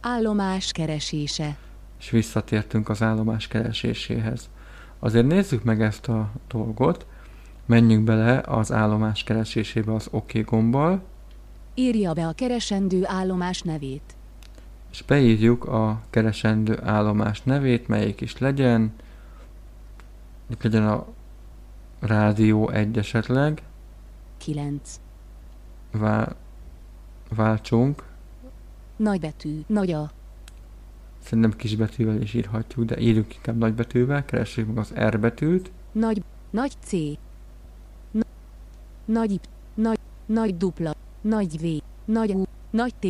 Állomás 0.00 0.72
keresése. 0.72 1.56
és 1.98 2.10
visszatértünk 2.10 2.88
az 2.88 3.02
állomás 3.02 3.46
kereséséhez. 3.48 4.50
Azért 4.98 5.26
nézzük 5.26 5.62
meg 5.62 5.82
ezt 5.82 6.08
a 6.08 6.30
dolgot, 6.48 7.06
menjünk 7.66 8.04
bele 8.04 8.42
az 8.46 8.72
állomás 8.72 9.24
keresésébe 9.24 9.94
az 9.94 10.08
OK 10.10 10.32
gombbal, 10.44 11.02
Írja 11.74 12.12
be 12.12 12.26
a 12.26 12.32
keresendő 12.32 13.02
állomás 13.06 13.62
nevét. 13.62 14.14
és 14.90 15.02
beírjuk 15.02 15.64
a 15.64 16.00
keresendő 16.10 16.78
állomás 16.82 17.42
nevét, 17.42 17.88
melyik 17.88 18.20
is 18.20 18.38
legyen. 18.38 18.92
Itt 20.50 20.62
legyen 20.62 20.86
a 20.88 21.06
rádió 22.00 22.68
egy 22.70 22.98
esetleg, 22.98 23.62
9. 24.38 25.00
Vál, 25.90 26.36
váltsunk. 27.34 28.04
Nagybetű, 28.96 29.60
nagy 29.66 29.92
a. 29.92 30.10
Szerintem 31.24 31.56
kisbetűvel 31.56 32.20
is 32.22 32.34
írhatjuk, 32.34 32.84
de 32.84 32.98
írjuk 33.00 33.34
inkább 33.34 33.58
nagybetűvel, 33.58 34.24
keressük 34.24 34.66
meg 34.66 34.78
az 34.78 34.92
R 35.08 35.20
betűt, 35.20 35.70
Nagy, 35.92 36.22
nagy 36.50 36.72
C. 36.84 36.92
Na, 39.10 39.18
nagy 39.18 39.40
nagy, 39.74 39.98
nagy 40.26 40.56
dupla, 40.56 40.94
nagy 41.20 41.60
V, 41.60 41.82
nagy 42.04 42.34
U, 42.34 42.42
nagy 42.70 42.94
T, 42.94 43.06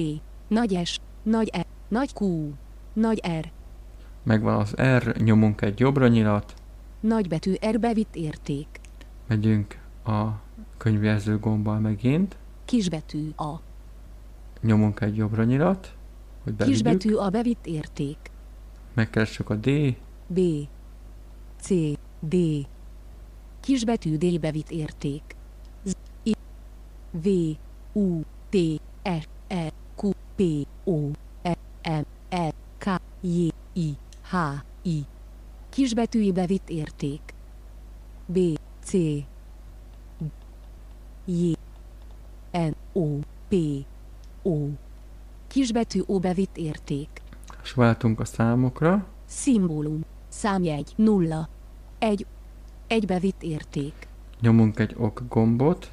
nagy 0.49 0.80
S, 0.85 0.99
nagy 1.23 1.49
E, 1.52 1.66
nagy 1.88 2.12
Q, 2.21 2.50
nagy 2.92 3.21
R, 3.40 3.50
megvan 4.23 4.61
az 4.61 4.75
R, 4.97 5.16
nyomunk 5.16 5.61
egy 5.61 5.78
jobbra 5.78 6.09
nyilat, 6.09 6.54
nagybetű 7.00 7.54
R 7.71 7.80
bevitt 7.80 8.16
érték, 8.16 8.80
megyünk 9.26 9.78
a 10.04 10.26
könyvjelző 10.76 11.38
gombbal 11.38 11.78
megint, 11.78 12.37
kisbetű 12.64 13.30
A, 13.37 13.54
nyomunk 14.61 15.00
egy 15.00 15.16
jobbra 15.16 15.45
nyilat, 15.45 15.95
hogy 16.45 16.54
bevigyük, 16.54 16.83
kisbetű 16.83 17.14
A 17.14 17.29
bevitt 17.29 17.66
érték, 17.66 18.18
megkeressük 18.94 19.51
a 19.51 19.55
D, 19.55 19.96
B, 20.27 20.40
C, 21.61 21.70
D, 22.20 22.37
kisbetű 23.61 24.16
D 24.16 24.40
bevitt 24.40 24.70
érték, 24.70 25.38
V, 27.11 27.29
U, 27.92 28.20
T, 28.49 28.57
S, 29.05 29.27
E, 29.49 29.73
Q, 29.96 30.11
P, 30.37 30.42
O, 30.85 31.11
E, 31.42 31.57
M, 31.83 32.03
E, 32.29 32.53
K, 32.79 32.87
J, 33.20 33.49
I, 33.73 33.96
H, 34.23 34.35
I. 34.83 35.05
Kisbetűi 35.68 36.33
bevitt 36.33 36.68
érték. 36.68 37.35
B, 38.27 38.38
C, 38.83 38.92
J, 41.25 41.53
N, 42.53 42.75
O, 42.92 43.18
P, 43.49 43.55
O. 44.42 44.57
Kisbetű 45.46 46.01
O 46.07 46.18
bevitt 46.18 46.57
érték. 46.57 47.09
és 47.62 47.73
váltunk 47.73 48.20
a 48.20 48.25
számokra, 48.25 49.07
Szimbólum. 49.27 50.01
Számjegy. 50.29 50.92
Nulla. 50.96 51.49
Egy. 51.99 52.27
Egy 52.87 53.07
bevitt 53.07 53.42
érték. 53.42 54.09
nyomunk 54.40 54.79
egy 54.79 54.94
OK 54.99 55.23
gombot, 55.29 55.90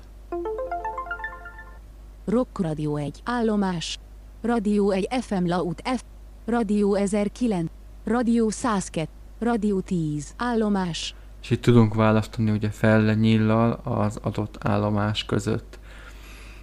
Rock 2.30 2.60
Radio 2.60 2.96
1. 2.96 3.22
Állomás. 3.24 4.00
Radio 4.42 4.90
1 4.90 5.08
FM 5.22 5.46
Laut 5.46 5.82
F. 5.98 6.02
Radio 6.46 6.94
1009. 6.94 7.70
Radio 8.04 8.50
102. 8.50 9.10
Radio 9.40 9.80
10. 9.80 10.34
Állomás. 10.38 11.16
és 11.42 11.50
itt 11.50 11.62
tudunk 11.62 11.94
választani 11.94 12.52
ugye 12.52 12.70
fellenyillal 12.70 13.72
az 13.84 14.18
adott 14.22 14.58
állomás 14.68 15.26
között. 15.26 15.80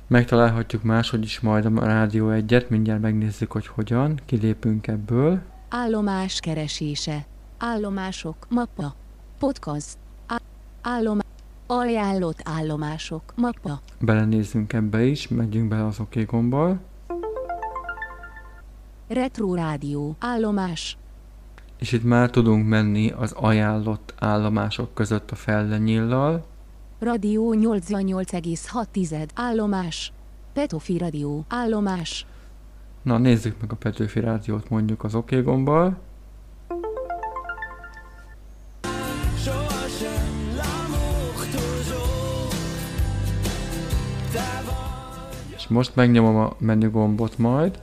Megtalálhatjuk 0.07 0.83
máshogy 0.83 1.22
is 1.22 1.40
majd 1.40 1.64
a 1.64 1.85
rádió 1.85 2.31
egyet, 2.31 2.70
mindjárt 2.70 3.00
megnézzük, 3.00 3.53
hogy 3.53 3.66
hogyan, 3.66 4.20
kilépünk 4.27 4.87
ebből, 4.87 5.40
Állomás 5.68 6.40
keresése. 6.40 7.27
Állomások. 7.59 8.46
Mappa. 8.48 8.94
Podcast. 9.38 9.98
Állomás. 10.83 11.24
Ajánlott 11.66 12.40
állomások. 12.44 13.22
Mappa. 13.37 13.81
belenézzünk 14.00 14.72
ebbe 14.72 15.05
is, 15.05 15.29
megyünk 15.29 15.68
bele 15.68 15.87
az 15.87 16.00
OK 16.00 16.24
gombbal, 16.27 16.81
Retro 19.09 19.55
Rádió. 19.55 20.16
Állomás. 20.18 20.96
és 21.79 21.92
itt 21.92 22.05
már 22.05 22.31
tudunk 22.31 22.68
menni 22.68 23.11
az 23.11 23.33
ajánlott 23.33 24.14
állomások 24.18 24.94
között 24.94 25.31
a 25.31 25.35
fellenyillal, 25.35 26.44
Radio 26.98 27.50
88,6. 27.53 29.29
Állomás. 29.35 30.12
Petofi 30.53 30.98
Radio. 30.98 31.42
Állomás. 31.48 32.27
Na, 33.03 33.18
nézzük 33.18 33.61
meg 33.61 33.72
a 33.72 33.77
Petőfi 33.77 34.20
Rádiót 34.20 34.68
mondjuk 34.68 35.05
az 35.05 35.14
OK 35.14 35.42
gombbal. 35.42 35.98
És 45.64 45.70
most 45.70 45.94
megnyomom 45.94 46.37
a 46.37 46.53
menü 46.59 46.90
gombot 46.90 47.38
majd, 47.38 47.79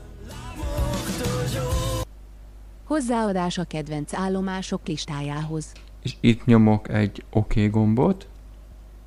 Hozzáadás 2.84 3.58
a 3.58 3.63
kedvenc 3.63 4.13
állomások 4.13 4.88
listájához. 4.88 5.65
és 6.02 6.15
itt 6.20 6.46
nyomok 6.46 6.89
egy 6.89 7.24
OK 7.30 7.54
gombot, 7.72 8.28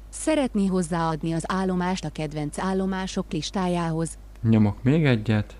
Szeretné 0.08 0.66
hozzáadni 0.66 1.32
az 1.32 1.44
állomást 1.46 2.04
a 2.04 2.08
kedvenc 2.08 2.58
állomások 2.58 3.32
listájához. 3.32 4.18
nyomok 4.42 4.82
még 4.82 5.04
egyet, 5.04 5.56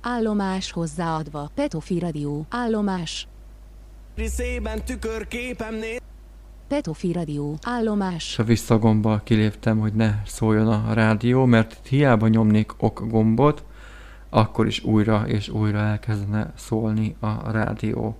Állomás 0.00 0.70
hozzáadva. 0.70 1.50
Petofi 1.54 1.98
Radio. 1.98 2.42
Állomás. 2.48 3.28
Riszében 4.16 4.84
tükörképemnél 4.84 6.00
Petofi 6.72 7.12
Radio. 7.12 7.54
Állomás. 7.62 8.38
a 8.38 8.44
visszagombbal 8.44 9.20
kiléptem, 9.24 9.78
hogy 9.78 9.92
ne 9.92 10.22
szóljon 10.26 10.68
a 10.68 10.92
rádió, 10.92 11.44
mert 11.44 11.72
itt 11.72 11.86
hiába 11.86 12.28
nyomnék 12.28 12.82
OK 12.82 13.08
gombot, 13.08 13.64
akkor 14.28 14.66
is 14.66 14.84
újra 14.84 15.24
és 15.26 15.48
újra 15.48 15.78
elkezdene 15.78 16.52
szólni 16.56 17.16
a 17.20 17.50
rádió. 17.50 18.16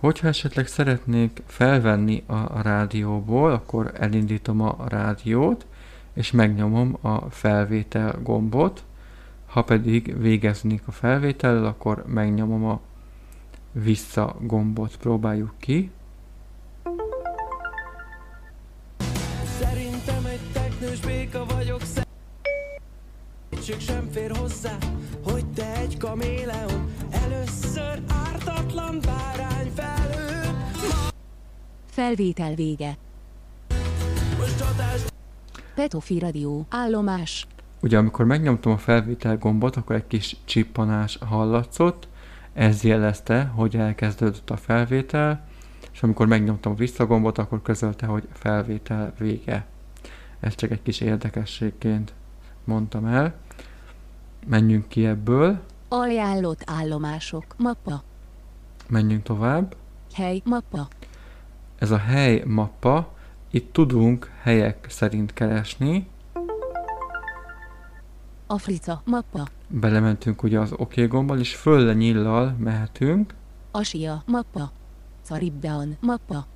Hogyha 0.00 0.28
esetleg 0.28 0.66
szeretnék 0.66 1.42
felvenni 1.46 2.22
a 2.26 2.62
rádióból, 2.62 3.52
akkor 3.52 3.92
elindítom 3.98 4.60
a 4.60 4.76
rádiót, 4.88 5.66
és 6.14 6.30
megnyomom 6.30 6.96
a 7.00 7.30
felvétel 7.30 8.18
gombot. 8.22 8.84
Ha 9.46 9.62
pedig 9.62 10.20
végeznék 10.20 10.82
a 10.86 10.92
felvétellel, 10.92 11.64
akkor 11.64 12.04
megnyomom 12.06 12.64
a 12.64 12.80
vissza 13.72 14.36
gombot. 14.40 14.96
Próbáljuk 14.96 15.52
ki. 15.58 15.90
Szerintem 19.60 20.24
egy 20.24 20.40
teknős 20.52 21.00
béka 21.00 21.44
vagyok 21.44 21.80
Segítség 23.50 23.80
sem 23.80 24.08
fér 24.10 24.36
hozzá 24.36 24.76
Hogy 25.24 25.44
te 25.46 25.76
egy 25.76 25.96
kaméleon 25.98 26.90
Először 27.10 28.02
ártatlan 28.08 29.00
bárány 29.00 29.70
felül 29.74 30.56
Felvétel 31.86 32.54
vége. 32.54 32.96
Most 34.38 34.58
csatás 34.58 35.00
Petofi 35.74 36.18
Radio. 36.18 36.62
Állomás. 36.68 37.46
Ugye 37.80 37.98
amikor 37.98 38.24
megnyomtam 38.24 38.72
a 38.72 38.78
felvétel 38.78 39.38
gombot, 39.38 39.76
akkor 39.76 39.96
egy 39.96 40.06
kis 40.06 40.36
csippanás 40.44 41.18
hallatszott, 41.28 42.08
ez 42.52 42.82
jelezte, 42.82 43.44
hogy 43.44 43.76
elkezdődött 43.76 44.50
a 44.50 44.56
felvétel, 44.56 45.44
és 45.92 46.02
amikor 46.02 46.26
megnyomtam 46.26 46.72
a 46.72 46.74
visszagombot, 46.74 47.38
akkor 47.38 47.62
közölte, 47.62 48.06
hogy 48.06 48.28
felvétel 48.32 49.12
vége. 49.18 49.66
Ez 50.40 50.54
csak 50.54 50.70
egy 50.70 50.82
kis 50.82 51.00
érdekességként 51.00 52.12
mondtam 52.64 53.06
el. 53.06 53.34
Menjünk 54.46 54.88
ki 54.88 55.06
ebből, 55.06 55.60
Ajánlott 55.94 56.62
állomások. 56.66 57.44
Mappa. 57.56 58.02
menjünk 58.88 59.22
tovább. 59.22 59.76
Hely. 60.12 60.40
Mappa. 60.44 60.88
Ez 61.78 61.90
a 61.90 61.96
hely 61.96 62.42
mappa, 62.46 63.12
itt 63.50 63.72
tudunk 63.72 64.30
helyek 64.42 64.86
szerint 64.88 65.32
keresni. 65.32 66.08
Africa. 68.46 69.02
Mappa. 69.04 69.46
Belementünk 69.74 70.42
ugye 70.42 70.58
az 70.58 70.72
OK 70.76 70.94
gombbal, 71.08 71.38
és 71.38 71.54
fölle 71.54 71.92
nyillal 71.92 72.56
mehetünk. 72.58 73.34
Asia. 73.70 74.22
Mappa. 74.26 74.72
Caribbean. 75.22 75.96
Mappa. 76.00 76.46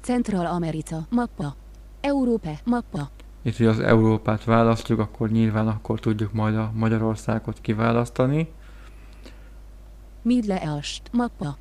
Central 0.00 0.46
America. 0.46 1.06
Mappa. 1.10 1.54
Európa. 2.00 2.50
Mappa. 2.64 3.10
Itt 3.42 3.58
ugye 3.58 3.68
az 3.68 3.80
Európát 3.80 4.44
választjuk, 4.44 4.98
akkor 4.98 5.30
nyilván 5.30 5.68
akkor 5.68 6.00
tudjuk 6.00 6.32
majd 6.32 6.56
a 6.56 6.70
Magyarországot 6.74 7.60
kiválasztani. 7.60 8.48
Middle 10.22 10.62
East. 10.62 11.02
Mappa. 11.12 11.56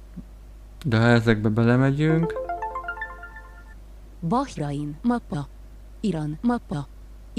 De 0.86 0.98
ha 0.98 1.08
ezekbe 1.08 1.50
belemegyünk, 1.50 2.34
Bahrain. 4.19 4.98
Mappa. 5.02 5.48
Irán. 6.00 6.38
Mappa. 6.41 6.88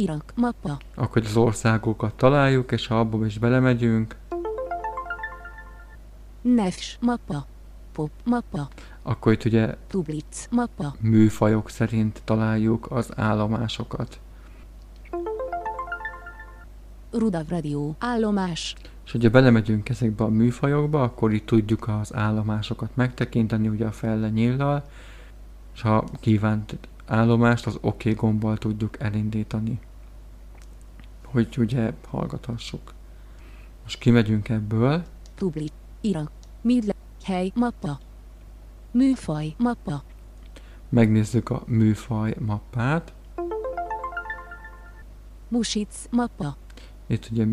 Irak. 0.01 0.33
Mappa. 0.37 0.79
akkor 0.95 1.23
az 1.25 1.37
országokat 1.37 2.15
találjuk, 2.15 2.73
és 2.73 2.87
ha 2.87 2.99
abba 2.99 3.27
is 3.27 3.39
belemegyünk, 3.39 4.17
Nefs. 6.43 6.99
Mappa. 7.01 7.47
Pop. 7.93 8.11
Mappa. 8.25 8.69
akkor 9.03 9.33
itt 9.33 9.45
ugye 9.45 9.77
Public. 9.89 10.47
Mappa. 10.51 10.95
műfajok 11.01 11.71
szerint 11.71 12.23
találjuk 12.25 12.91
az 12.91 13.11
állomásokat. 13.17 14.21
Rudav 17.13 17.49
Radio. 17.49 17.95
Állomás. 17.99 18.75
És 19.05 19.13
hogyha 19.13 19.31
belemegyünk 19.31 19.89
ezekbe 19.89 20.25
a 20.25 20.29
műfajokba, 20.29 21.03
akkor 21.03 21.33
itt 21.33 21.47
tudjuk 21.47 21.89
az 21.89 22.15
állomásokat 22.15 22.91
megtekinteni, 22.95 23.69
ugye 23.69 23.87
a 23.87 23.93
felle 23.93 24.29
nyíllal, 24.29 24.85
és 25.75 25.81
ha 25.81 26.05
kívánt 26.21 26.77
állomást, 27.07 27.67
az 27.67 27.79
OK 27.81 28.15
gombbal 28.15 28.57
tudjuk 28.57 29.01
elindítani, 29.01 29.79
hogy 31.31 31.59
ugye 31.59 31.93
hallgathassuk. 32.09 32.93
Most 33.83 33.99
kimegyünk 33.99 34.49
ebből, 34.49 35.05
Public. 35.35 35.73
Irak. 36.01 36.31
Middle. 36.61 36.95
Hely. 37.25 37.53
Mappa. 37.55 37.99
Műfaj. 38.91 39.55
Mappa. 39.59 40.03
megnézzük 40.89 41.51
a 41.51 41.63
műfaj 41.67 42.35
mappát. 42.39 43.13
Music. 45.49 46.07
Mappa. 46.11 46.57
Itt 47.07 47.29
ugye 47.31 47.47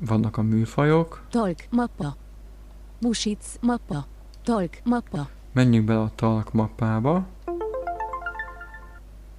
vannak 0.00 0.36
a 0.36 0.42
műfajok. 0.42 1.26
Talk. 1.30 1.58
Mappa. 1.70 2.16
Music. 3.00 3.58
Mappa. 3.60 4.06
Talk. 4.42 4.70
Mappa. 4.84 5.28
Menjünk 5.52 5.86
bele 5.86 6.00
a 6.00 6.10
talk 6.14 6.52
mappába. 6.52 7.26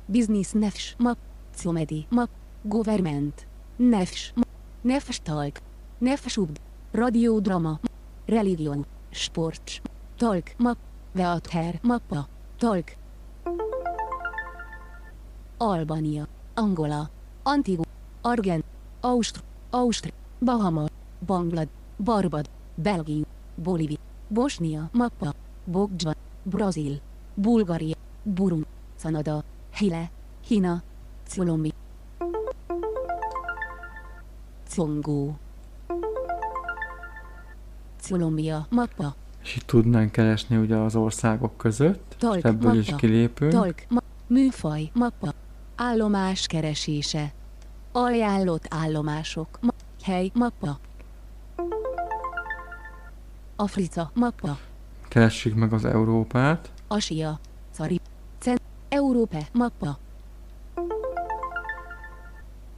Business 0.05 0.51
Nefs. 0.51 0.95
Map. 0.97 1.17
Comedy. 1.63 2.05
Map. 2.09 2.29
Government. 2.61 3.46
Nefs. 3.79 4.33
Nefs 4.83 5.19
Talk. 5.19 5.61
Nefs 6.01 6.37
Ubd. 6.37 6.57
Radiodrama. 6.93 7.79
Religion. 8.27 8.85
Sport. 9.11 9.81
Talk. 10.17 10.55
Map. 10.57 10.77
Veather. 11.13 11.79
Mappa. 11.83 12.25
Talk. 12.57 12.97
Albania. 15.59 16.27
Angola. 16.55 17.07
Antigua. 17.45 17.85
Argent. 18.23 18.65
Austr. 19.03 19.41
Austr. 19.71 20.11
Bahama. 20.41 20.89
Banglad. 21.21 21.69
Barbad. 21.99 22.47
Belgium. 22.77 23.25
Bolívia. 23.61 23.99
Bosnia. 24.27 24.89
Mappa. 24.93 25.33
Bogdzsa. 25.71 26.15
Brazil. 26.45 26.99
Bulgária. 27.35 27.95
Burum. 28.25 28.65
Canada. 28.97 29.43
Chile. 29.71 30.09
Kína. 30.41 30.81
Colombi. 31.35 31.86
Congo. 34.77 35.33
Colombia. 38.09 38.67
Mappa. 38.69 39.15
És 39.43 39.55
itt 39.55 39.65
tudnánk 39.65 40.11
keresni 40.11 40.57
ugye 40.57 40.75
az 40.75 40.95
országok 40.95 41.57
között. 41.57 42.15
Talk. 42.19 42.43
ebből 42.43 42.77
is 42.77 42.85
mappa. 42.85 42.97
kilépünk. 42.97 43.51
Talk. 43.51 43.75
Ma- 43.89 44.01
műfaj. 44.27 44.89
Mappa. 44.93 45.33
Állomás 45.75 46.47
keresése. 46.47 47.33
Ajánlott 47.91 48.65
állomások. 48.69 49.59
Ma- 49.61 49.73
hely. 50.03 50.31
Mappa. 50.33 50.79
Afrika. 53.55 54.11
Mappa. 54.13 54.57
Keressük 55.07 55.55
meg 55.55 55.73
az 55.73 55.85
Európát. 55.85 56.71
Asia. 56.87 57.39
Szari. 57.71 57.99
Cent. 58.39 58.61
Európa. 58.89 59.39
Mappa. 59.53 59.97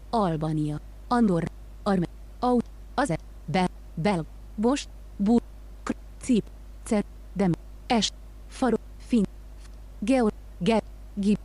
Albania. 0.10 0.80
Andorra. 1.08 1.49
Au. 2.40 2.60
Aze. 2.94 3.18
Bel. 3.46 3.68
Bel. 3.94 4.26
Bost. 4.56 4.88
Bu. 5.16 5.38
Kr. 5.84 5.94
Cip. 6.22 6.44
Cer. 6.84 7.04
Dem. 7.34 7.52
Est. 7.88 8.14
Faro. 8.48 8.78
Fin. 8.98 9.26
Geor. 10.00 10.32
Ge. 10.58 10.82
Gi. 11.20 11.38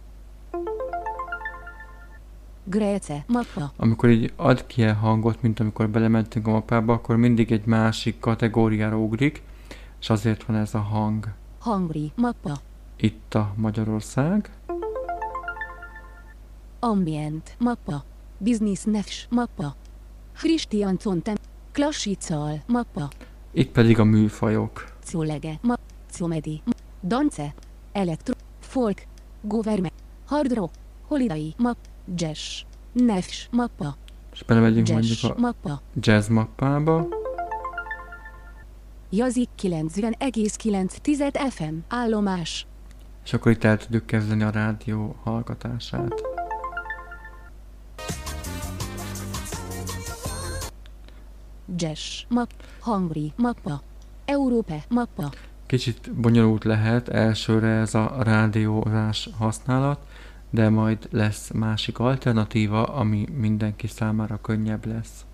Grece. 2.64 3.24
Mappa. 3.28 3.72
Amikor 3.76 4.10
így 4.10 4.32
ad 4.36 4.66
ki 4.66 4.82
el 4.82 4.94
hangot, 4.94 5.42
mint 5.42 5.60
amikor 5.60 5.88
belementünk 5.88 6.46
a 6.46 6.50
mappába, 6.50 6.92
akkor 6.92 7.16
mindig 7.16 7.52
egy 7.52 7.64
másik 7.64 8.18
kategóriára 8.20 8.96
ugrik, 8.96 9.42
és 10.00 10.10
azért 10.10 10.44
van 10.44 10.56
ez 10.56 10.74
a 10.74 10.78
hang. 10.78 11.32
Hangri. 11.58 12.12
Mappa. 12.16 12.56
Itt 12.96 13.34
a 13.34 13.52
Magyarország. 13.56 14.50
Ambient. 16.80 17.54
Mappa. 17.58 18.04
Business 18.38 18.82
Nefs. 18.84 19.26
Mappa. 19.30 19.74
Christian 20.36 20.98
Contem. 21.02 21.34
Klassical. 21.72 22.62
Mappa. 22.66 23.08
Itt 23.52 23.70
pedig 23.70 23.98
a 23.98 24.04
műfajok. 24.04 24.84
Colege. 25.12 25.58
Ma. 25.62 25.74
Comedy. 26.18 26.62
Dance. 27.00 27.54
Elektro. 27.92 28.34
Folk. 28.60 29.02
Government. 29.40 29.92
Hard 30.26 30.52
rock. 30.52 30.70
Holiday. 31.06 31.54
Map. 31.58 31.76
Jazz. 32.16 32.60
Nefs. 32.92 33.48
Mappa. 33.52 33.96
És 34.32 34.42
belemegyünk 34.42 34.88
Jazz. 34.88 34.98
mondjuk 34.98 35.36
a 35.36 35.40
Mappa. 35.40 35.80
jazz 36.00 36.28
mappába. 36.28 37.06
Jazik 39.10 39.48
90,9 39.62 41.50
FM. 41.50 41.74
Állomás. 41.88 42.66
És 43.24 43.32
akkor 43.32 43.52
itt 43.52 43.64
el 43.64 43.76
tudjuk 43.78 44.06
kezdeni 44.06 44.42
a 44.42 44.50
rádió 44.50 45.16
hallgatását. 45.22 46.33
Jazz. 51.76 52.00
Map. 52.28 52.52
Hungry. 52.80 53.32
Mappa. 53.36 53.82
Európa. 54.24 54.74
Mappa. 54.88 55.30
Kicsit 55.66 56.12
bonyolult 56.14 56.64
lehet 56.64 57.08
elsőre 57.08 57.68
ez 57.68 57.94
a 57.94 58.16
rádiózás 58.22 59.28
használat, 59.38 60.06
de 60.50 60.68
majd 60.68 61.08
lesz 61.10 61.50
másik 61.50 61.98
alternatíva, 61.98 62.84
ami 62.84 63.26
mindenki 63.36 63.86
számára 63.86 64.40
könnyebb 64.40 64.86
lesz. 64.86 65.24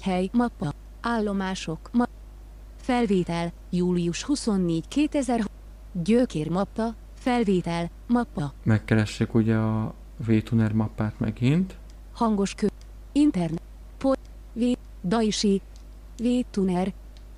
Hely. 0.00 0.28
Mappa. 0.32 0.72
Állomások. 1.00 1.90
Ma. 1.92 2.04
Felvétel. 2.76 3.52
Július 3.70 4.22
24 4.22 4.88
2000. 4.88 5.44
Gyökér 5.92 6.48
mappa. 6.48 6.94
Felvétel. 7.14 7.90
Mappa. 8.06 8.52
Megkeressük 8.62 9.34
ugye 9.34 9.56
a 9.56 9.94
VTuner 10.26 10.72
mappát 10.72 11.18
megint. 11.18 11.76
Hangos 12.12 12.54
kö. 12.54 12.66
Internet. 13.12 13.62
Pot. 13.98 14.18
V. 14.52 14.62
Daisy. 15.08 15.60
V. 16.18 16.24
Tuner. 16.50 16.92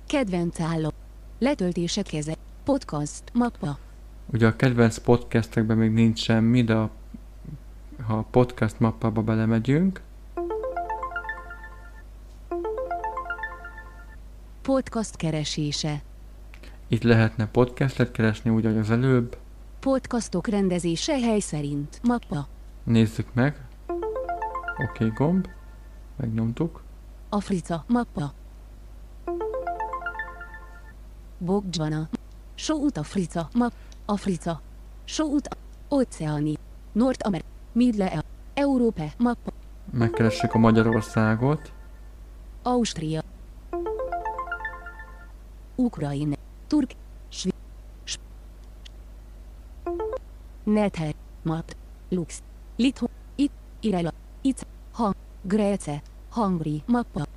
Kedvenc 0.07 0.59
állom. 0.59 0.91
Letöltése 1.39 2.01
keze. 2.01 2.35
Podcast. 2.63 3.23
Mappa. 3.33 3.77
Ugye 4.33 4.47
a 4.47 4.55
kedvenc 4.55 4.97
podcastekben 4.97 5.77
még 5.77 5.91
nincs 5.91 6.19
semmi, 6.19 6.63
de 6.63 6.73
a, 6.73 6.89
ha 8.01 8.17
a 8.17 8.25
podcast 8.31 8.79
mappába 8.79 9.21
belemegyünk, 9.21 10.01
Podcast 14.61 15.15
keresése. 15.15 16.01
itt 16.87 17.03
lehetne 17.03 17.47
podcastet 17.47 18.11
keresni, 18.11 18.49
úgy, 18.49 18.65
ahogy 18.65 18.77
az 18.77 18.91
előbb. 18.91 19.37
Podcastok 19.79 20.47
rendezése 20.47 21.19
hely 21.19 21.39
szerint. 21.39 21.99
Mappa. 22.03 22.47
Nézzük 22.83 23.33
meg. 23.33 23.65
oké 23.87 25.05
okay 25.05 25.09
gomb. 25.15 25.47
Megnyomtuk. 26.15 26.87
Africa 27.29 27.83
mappa. 27.87 28.33
Bocsana. 31.37 32.09
Sóut 32.55 32.97
Africa 32.97 33.49
map. 33.53 33.73
Africa. 34.05 34.61
Sóut 35.05 35.47
Óceáni. 35.89 36.57
Nord 36.91 37.21
Amer. 37.23 37.43
Midle 37.71 38.23
Európa 38.53 39.03
mappa. 39.17 39.51
Megkeressük 39.91 40.53
a 40.53 40.57
Magyarországot. 40.57 41.71
Ausztria. 42.63 43.23
Ukrajna. 45.75 46.35
Turk. 46.67 46.91
Svi. 47.29 47.51
Nether. 50.63 51.15
Map. 51.41 51.75
Lux. 52.09 52.41
Litho. 52.75 53.09
It. 53.35 53.51
Irela. 53.79 54.13
It. 54.41 54.65
Ha. 54.91 55.13
Grece. 55.41 56.01
Hungary. 56.31 56.83
Mappa. 56.85 57.27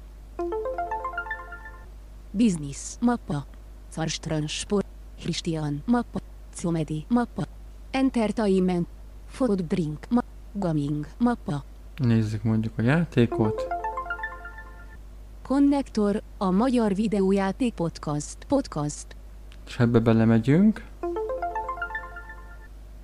Business. 2.31 2.99
Mappa. 3.01 3.45
Zarstrandsport. 3.93 4.87
Christian. 5.21 5.83
Mappa. 5.87 6.21
Comedy. 6.63 7.05
Mappa. 7.09 7.47
Entertainment. 7.91 8.89
Food 9.27 9.67
drink. 9.67 10.07
Ma- 10.11 10.25
gaming. 10.53 11.07
Mappa. 11.19 11.65
Nézzük 11.97 12.43
mondjuk 12.43 12.79
a 12.79 12.83
játékot. 12.83 13.67
Konnektor, 15.43 16.23
a 16.39 16.51
Magyar 16.51 16.95
Videójáték 16.95 17.75
Podcast. 17.75 18.37
Podcast. 18.49 19.07
És 19.67 19.79
ebbe 19.79 19.99
belemegyünk. 19.99 20.85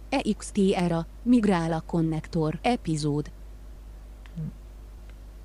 EXT 0.08 0.58
era, 0.58 1.06
Migrál 1.22 1.72
a 1.72 1.82
Konnektor. 1.86 2.58
Epizód. 2.62 3.30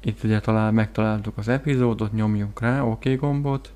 Itt 0.06 0.24
ugye 0.24 0.40
talál, 0.40 0.72
megtaláltuk 0.72 1.38
az 1.38 1.48
epizódot, 1.48 2.14
nyomjunk 2.14 2.60
rá, 2.60 2.82
oké 2.82 2.90
okay 2.90 3.16
gombot. 3.16 3.74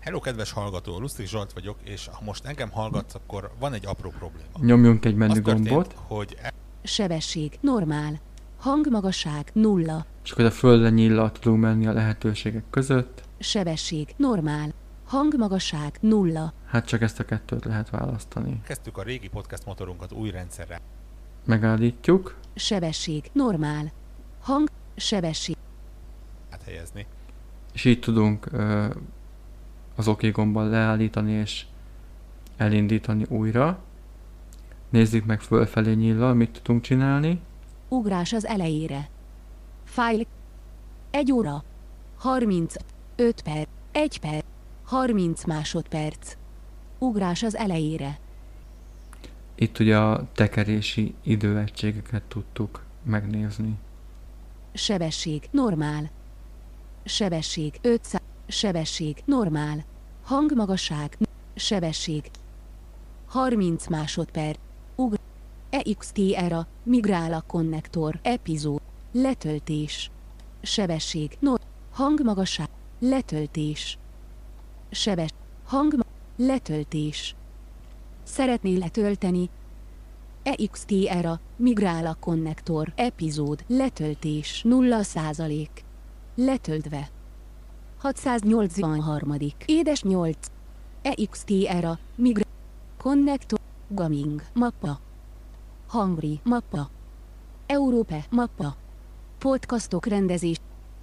Hello, 0.00 0.20
kedves 0.20 0.52
hallgató, 0.52 0.98
Lusztik 0.98 1.26
Zsolt 1.26 1.52
vagyok, 1.52 1.76
és 1.84 2.08
ha 2.12 2.24
most 2.24 2.44
engem 2.44 2.70
hallgatsz, 2.70 3.14
akkor 3.14 3.50
van 3.58 3.72
egy 3.72 3.86
apró 3.86 4.10
probléma. 4.18 4.48
Nyomjunk 4.60 5.04
egy 5.04 5.14
menü 5.14 5.32
történt, 5.32 5.68
gombot, 5.68 5.94
hogy 6.06 6.36
e- 6.42 6.52
Sebesség. 6.82 7.58
Normál. 7.60 8.20
Hangmagasság. 8.58 9.50
Nulla. 9.52 10.06
és 10.24 10.30
akkor 10.30 10.44
a 10.44 10.50
földre 10.50 10.90
nyíllal 10.90 11.32
tudunk 11.32 11.60
menni 11.60 11.86
a 11.86 11.92
lehetőségek 11.92 12.64
között. 12.70 13.22
Sebesség. 13.38 14.14
Normál. 14.16 14.72
Hangmagasság. 15.06 15.98
Nulla. 16.00 16.52
Hát 16.66 16.86
csak 16.86 17.02
ezt 17.02 17.20
a 17.20 17.24
kettőt 17.24 17.64
lehet 17.64 17.90
választani. 17.90 18.60
kezdtük 18.66 18.98
a 18.98 19.02
régi 19.02 19.28
podcast 19.28 19.66
motorunkat 19.66 20.12
új 20.12 20.30
rendszerrel 20.30 20.78
Megállítjuk, 21.44 22.40
Sebesség. 22.54 23.30
Normál. 23.32 23.92
Hang. 24.40 24.68
Sebesség. 24.96 25.56
áthelyezni. 26.50 27.06
és 27.72 27.84
így 27.84 28.00
tudunk 28.00 28.46
ö, 28.52 28.86
az 29.96 30.08
OK 30.08 30.26
gombbal 30.26 30.68
leállítani 30.68 31.32
és 31.32 31.66
elindítani 32.56 33.24
újra. 33.28 33.78
Nézzük 34.90 35.24
meg 35.24 35.40
fölfelé 35.40 35.92
nyíllal, 35.92 36.34
mit 36.34 36.60
tudunk 36.62 36.82
csinálni. 36.82 37.40
Ugrás 37.88 38.32
az 38.32 38.46
elejére. 38.46 39.08
Fájl. 39.84 40.26
1 41.10 41.32
óra. 41.32 41.64
35 42.16 42.82
perc. 43.44 43.68
1 43.92 44.20
perc. 44.20 44.44
30 44.84 45.44
másodperc. 45.44 46.36
Ugrás 46.98 47.42
az 47.42 47.56
elejére. 47.56 48.18
Itt 49.54 49.78
ugye 49.78 49.98
a 49.98 50.28
tekerési 50.34 51.14
időegységeket 51.22 52.22
tudtuk 52.22 52.84
megnézni. 53.02 53.78
Sebesség. 54.72 55.48
Normál. 55.50 56.10
Sebesség. 57.04 57.78
500. 57.82 58.20
Sebesség. 58.46 59.22
Normál. 59.24 59.84
Hangmagasság. 60.22 61.18
Sebesség. 61.54 62.30
30 63.26 63.86
másodperc. 63.88 64.58
Ugr. 64.96 65.18
EXT 65.70 66.18
era. 66.18 66.66
Migrál 66.82 67.32
a 67.32 67.44
konnektor. 67.46 68.18
Epizód. 68.22 68.80
Letöltés. 69.12 70.10
Sebesség. 70.62 71.36
No. 71.38 71.54
Hangmagasság. 71.90 72.68
Letöltés. 72.98 73.98
Sebes. 74.90 75.30
Hang. 75.64 76.04
Letöltés. 76.36 77.34
Szeretné 78.32 78.76
letölteni. 78.76 79.50
EXT 80.42 80.90
era. 80.90 81.40
Migrál 81.56 82.06
a 82.06 82.16
konnektor. 82.20 82.92
Epizód. 82.96 83.64
Letöltés. 83.66 84.62
0 84.62 85.02
százalék. 85.02 85.84
Letöltve. 86.34 87.10
683. 88.00 89.36
Édes 89.66 90.02
8. 90.02 90.36
EXT 91.02 91.50
era. 91.50 91.98
Migrál. 92.14 92.48
Konnektor. 92.98 93.58
Gaming. 93.88 94.42
Mappa. 94.54 95.00
Hungry. 95.88 96.40
Mappa. 96.44 96.90
Európa. 97.66 98.24
Mappa. 98.30 98.76
Podcastok 99.38 100.06
rendezés. 100.06 100.60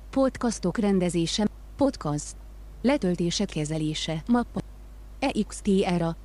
Podcastok 0.10 0.78
rendezése. 0.78 1.48
Podcast. 1.76 2.36
Letöltések 2.82 3.50
kezelése. 3.50 4.24
Mappa. 4.28 4.62
EXT 5.20 5.68
era. 5.68 6.16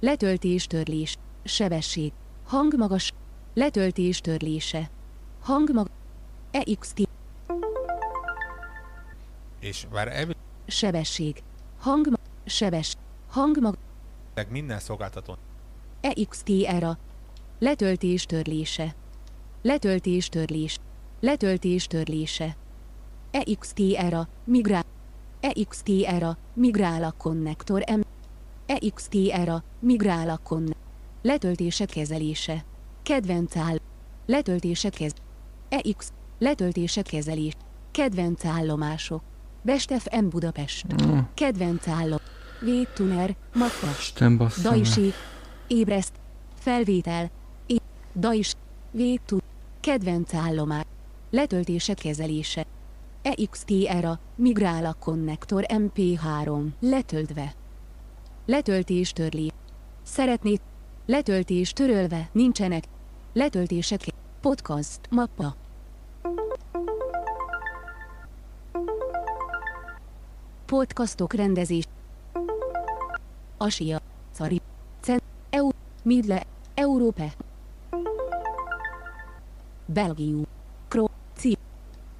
Letöltés 0.00 0.66
törlés. 0.66 1.16
Sebesség. 1.44 2.12
Hangmagas. 2.44 3.12
Letöltés 3.54 4.20
törlése. 4.20 4.90
Hangmag. 5.40 5.88
EXT. 6.50 7.08
És 9.60 9.86
bár 9.92 10.08
elvileg 10.08 10.36
Sebesség. 10.66 11.42
Hangmag. 11.78 12.18
Sebes. 12.44 12.96
Hangmag. 13.28 13.76
minden 14.48 14.78
szolgáltató 14.78 15.36
EXT 16.00 16.48
era. 16.66 16.98
Letöltés 17.58 18.26
törlése. 18.26 18.94
Letöltés 19.62 20.28
törlés. 20.28 20.78
Letöltés 21.20 21.86
törlése. 21.86 22.56
EXT 23.30 23.78
era. 23.96 24.28
Migrál. 24.44 24.84
EXT 25.40 25.88
era. 25.88 26.38
Migrál 26.54 27.04
a 27.04 27.12
konnektor 27.16 27.84
M. 27.90 28.00
EXT 28.66 29.14
era. 29.14 29.64
Migrál 29.80 30.30
a 30.30 30.36
konnektor. 30.42 30.76
Letöltések 31.22 31.88
kezelése. 31.88 32.64
Kedvenc 33.02 33.56
áll. 33.56 33.76
Letöltések 34.26 34.92
kez. 34.92 35.12
EX. 35.68 36.12
Letöltések 36.38 37.04
kezelés. 37.04 37.52
Kedvenc 37.90 38.44
állomások. 38.44 39.22
Bestef 39.62 40.06
M 40.10 40.28
Budapest. 40.28 40.84
Mm, 40.86 41.18
Kedvenc 41.34 41.88
állom. 41.88 42.18
Bassza 43.52 44.28
meg. 44.28 44.48
Daisi. 44.62 45.12
Ébreszt. 45.66 46.12
Felvétel. 46.54 47.30
É. 47.66 47.76
Dais. 48.12 48.54
Végtud. 48.90 49.42
Kedvenc 49.80 50.34
állomás. 50.34 50.84
Letöltések 51.30 51.96
kezelése. 51.96 52.66
EXT 53.22 53.70
era. 53.70 54.20
Migrál 54.34 54.84
a 54.84 54.94
konnektor 55.00 55.64
MP3. 55.68 56.66
Letöltve. 56.80 57.54
Letöltés 58.48 59.12
törlé. 59.12 59.52
Szeretnéd. 60.02 60.60
Letöltés 61.06 61.72
törölve. 61.72 62.28
Nincsenek. 62.32 62.84
Letöltések. 63.32 64.00
Podcast. 64.40 65.00
Mappa. 65.10 65.56
Podcastok 70.66 71.32
rendezés. 71.32 71.84
Asia. 73.56 74.00
Szari. 74.30 74.60
Cent. 75.00 75.22
EU. 75.50 75.68
Midle. 76.02 76.42
Európa. 76.74 77.32
Belgium. 79.86 80.46
Kro. 80.88 81.06
Ci. 81.36 81.56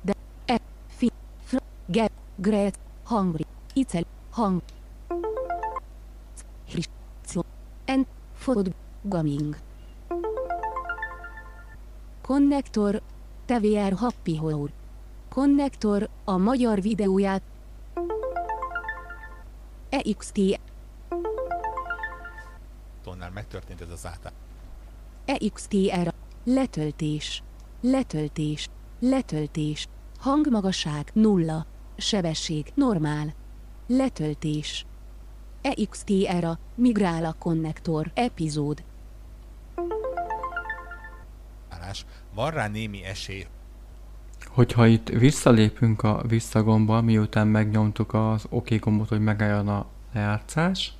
De. 0.00 0.12
E. 0.46 0.56
Fi. 0.86 1.10
Fr. 1.44 1.56
Ge. 1.86 2.10
Gret. 2.36 2.78
Hungry. 3.04 3.44
Icel. 3.74 4.04
Hang. 4.30 4.62
Fod. 8.46 8.74
Gaming. 9.02 9.56
Konnektor. 12.22 13.02
TVR 13.44 13.92
Happy 13.92 14.36
Horror. 14.36 14.70
Konnektor. 15.28 16.08
A 16.24 16.36
magyar 16.36 16.80
videóját. 16.82 17.42
EXT. 19.88 20.60
tonnál 23.02 23.30
megtörtént 23.30 23.80
ez 23.80 23.90
az 23.90 24.06
átállás. 24.06 24.38
EXT 25.24 25.74
era. 25.90 26.12
Letöltés. 26.44 27.42
Letöltés. 27.80 28.70
Letöltés. 28.98 29.88
Hangmagasság 30.18 31.10
nulla. 31.12 31.66
Sebesség 31.96 32.72
normál. 32.74 33.34
Letöltés. 33.86 34.86
EXT 35.66 36.10
era. 36.10 36.58
Migrál 36.74 37.24
a 37.24 37.34
konnektor. 37.38 38.10
Epizód. 38.14 38.82
Van 42.34 42.50
rá 42.50 42.68
némi 42.68 43.04
esély, 43.04 43.46
Hogyha 44.46 44.86
itt 44.86 45.08
visszalépünk 45.08 46.02
a 46.02 46.22
visszagomba, 46.28 47.00
miután 47.00 47.46
megnyomtuk 47.46 48.14
az 48.14 48.44
OK 48.48 48.80
gombot, 48.80 49.08
hogy 49.08 49.20
megálljon 49.20 49.68
a 49.68 49.86
lejátszás, 50.12 50.92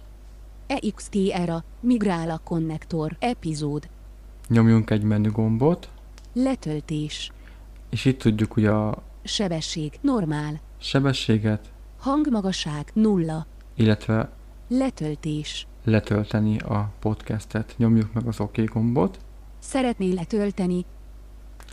EXTR-a, 0.67 1.65
migrál 1.81 2.31
a 2.31 2.41
konnektor, 2.45 3.17
epizód, 3.19 3.89
nyomjunk 4.49 4.91
egy 4.91 5.03
menü 5.03 5.31
gombot, 5.31 5.89
letöltés, 6.33 7.33
és 7.91 8.05
itt 8.05 8.19
tudjuk 8.19 8.57
ugye 8.57 8.71
a 8.71 9.03
sebesség, 9.25 9.99
normál, 10.01 10.61
sebességet, 10.79 11.73
hangmagasság, 11.99 12.91
nulla, 12.93 13.47
illetve 13.75 14.36
letöltés. 14.69 15.67
letölteni 15.85 16.59
a 16.59 16.93
podcastet. 16.99 17.75
Nyomjuk 17.77 18.13
meg 18.13 18.27
az 18.27 18.41
OK 18.41 18.65
gombot. 18.65 19.19
Szeretné 19.59 20.13
letölteni, 20.13 20.85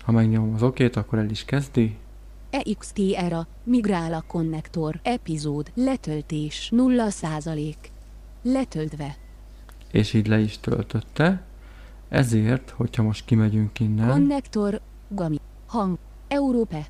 Ha 0.03 0.11
megnyomom 0.11 0.53
az 0.53 0.63
OK-t, 0.63 0.95
akkor 0.95 1.19
el 1.19 1.29
is 1.29 1.45
kezdi. 1.45 1.97
EXTR-a, 2.49 3.47
migrál 3.63 4.13
a 4.13 4.23
konnektor, 4.27 4.99
epizód, 5.03 5.71
letöltés, 5.75 6.71
0%. 6.75 7.75
Letöltve, 8.41 9.17
és 9.91 10.13
így 10.13 10.27
le 10.27 10.39
is 10.39 10.57
töltötte. 10.57 11.43
Ezért, 12.09 12.69
hogyha 12.69 13.03
most 13.03 13.25
kimegyünk 13.25 13.79
innen, 13.79 14.09
konnektor, 14.09 14.81
gami, 15.07 15.39
hang, 15.65 15.97
Európe, 16.27 16.87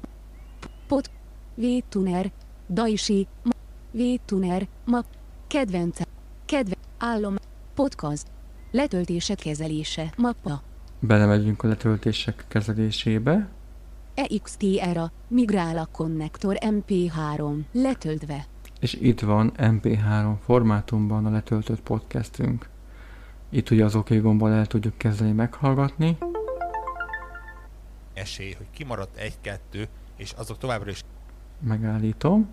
pot, 0.88 1.10
vétuner, 1.56 2.32
daisi, 2.70 3.28
ma, 3.44 3.52
vétuner, 3.92 4.68
ma, 5.54 5.60
kedvence, 5.60 6.06
kedve, 6.46 6.76
állom, 6.98 7.36
podcast, 7.74 8.28
letöltések 8.72 9.38
kezelése, 9.38 10.14
mappa, 10.18 10.62
belemegyünk 11.00 11.64
a 11.64 11.68
letöltések 11.68 12.46
kezelésébe, 12.48 13.50
EXTR-a, 14.14 15.12
migrál 15.28 15.78
a 15.78 15.88
konnektor 15.92 16.58
MP3, 16.60 17.60
letöltve, 17.72 18.46
és 18.80 18.94
itt 18.94 19.20
van 19.20 19.52
MP3 19.58 20.34
formátumban 20.44 21.26
a 21.26 21.30
letöltött 21.30 21.82
podcastünk. 21.82 22.70
Itt 23.50 23.70
ugye 23.70 23.86
az 23.86 23.96
OK 23.96 24.14
gombbal 24.14 24.52
el 24.52 24.66
tudjuk 24.66 24.98
kezdeni 24.98 25.32
meghallgatni, 25.32 26.18
esély, 28.14 28.54
hogy 28.54 28.68
kimaradt 28.72 29.18
egy-kettő, 29.18 29.88
és 30.16 30.32
azok 30.32 30.58
továbbra 30.58 30.90
is 30.90 31.04
megállítom. 31.60 32.50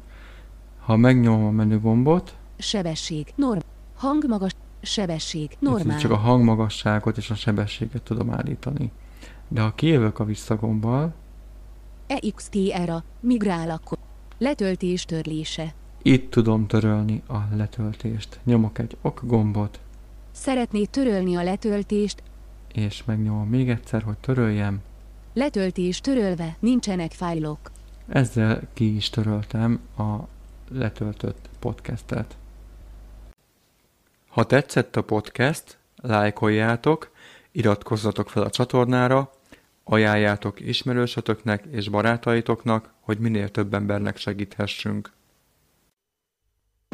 Ha 0.81 0.97
megnyomom 0.97 1.47
a 1.47 1.51
menü 1.51 1.81
gombot, 1.81 2.39
sebesség, 2.61 3.33
norm, 3.35 3.61
hangmagas, 3.97 4.53
sebesség, 4.83 5.51
normál, 5.59 5.99
csak 5.99 6.11
a 6.11 6.17
hangmagasságot 6.17 7.17
és 7.17 7.31
a 7.31 7.35
sebességet 7.35 8.03
tudom 8.03 8.31
állítani. 8.31 8.91
De 9.49 9.61
ha 9.61 9.75
kijövök 9.75 10.19
a 10.19 10.25
visszagombbal, 10.25 11.15
EXTR-a, 12.07 13.05
migrál 13.21 13.71
a 13.71 13.81
kon- 13.85 13.99
letöltés 14.39 15.05
törlése. 15.05 15.75
itt 16.03 16.31
tudom 16.31 16.67
törölni 16.67 17.23
a 17.27 17.37
letöltést. 17.57 18.41
Nyomok 18.45 18.79
egy 18.79 18.97
ok 19.03 19.21
gombot, 19.25 19.81
Szeretné 20.33 20.85
törölni 20.85 21.37
a 21.37 21.43
letöltést, 21.43 22.23
és 22.73 23.05
megnyomom 23.05 23.49
még 23.49 23.71
egyszer, 23.71 24.03
hogy 24.03 24.19
töröljem. 24.19 24.81
letöltés 25.35 26.01
törölve, 26.01 26.57
nincsenek 26.61 27.13
fájlok. 27.13 27.71
Ezzel 28.09 28.61
ki 28.73 28.97
is 28.97 29.11
töröltem 29.11 29.81
a 29.99 30.15
letöltött 30.71 31.49
podcastet. 31.59 32.37
Ha 34.31 34.45
tetszett 34.45 34.97
a 34.97 35.03
podcast, 35.03 35.79
lájkoljátok, 35.97 37.11
iratkozzatok 37.53 38.31
fel 38.31 38.43
a 38.43 38.51
csatornára, 38.51 39.31
ajánljátok 39.85 40.61
ismerősötöknek 40.61 41.65
és 41.71 41.89
barátaitoknak, 41.89 42.93
hogy 43.01 43.19
minél 43.19 43.49
több 43.49 43.75
embernek 43.75 44.17
segíthessünk. 44.17 45.13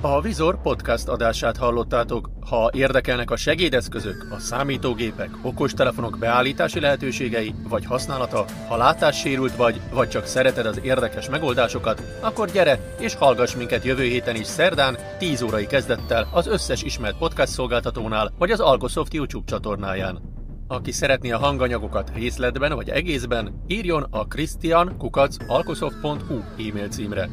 A 0.02 0.20
Vizor 0.20 0.62
podcast 0.62 1.08
adását 1.08 1.56
hallottátok. 1.56 2.30
Ha 2.48 2.70
érdekelnek 2.74 3.30
a 3.30 3.36
segédeszközök, 3.36 4.26
a 4.30 4.38
számítógépek, 4.38 5.30
okostelefonok 5.42 6.18
beállítási 6.18 6.80
lehetőségei 6.80 7.54
vagy 7.68 7.84
használata, 7.84 8.44
ha 8.68 8.76
látássérült 8.76 9.56
vagy, 9.56 9.80
vagy 9.92 10.08
csak 10.08 10.26
szereted 10.26 10.66
az 10.66 10.80
érdekes 10.82 11.28
megoldásokat, 11.28 12.02
akkor 12.20 12.50
gyere 12.50 12.94
és 12.98 13.14
hallgass 13.14 13.54
minket 13.54 13.84
jövő 13.84 14.02
héten 14.02 14.36
is 14.36 14.46
szerdán 14.46 14.95
10 15.18 15.42
órai 15.42 15.66
kezdettel 15.66 16.28
az 16.32 16.46
összes 16.46 16.82
ismert 16.82 17.18
podcast 17.18 17.52
szolgáltatónál 17.52 18.32
vagy 18.38 18.50
az 18.50 18.60
Algosoft 18.60 19.14
YouTube 19.14 19.46
csatornáján. 19.46 20.34
Aki 20.68 20.92
szeretné 20.92 21.30
a 21.30 21.38
hanganyagokat 21.38 22.10
részletben 22.14 22.74
vagy 22.74 22.88
egészben, 22.88 23.62
írjon 23.66 24.06
a 24.10 24.26
christian.alkosoft.hu 24.26 26.38
e-mail 26.68 26.88
címre. 26.88 27.28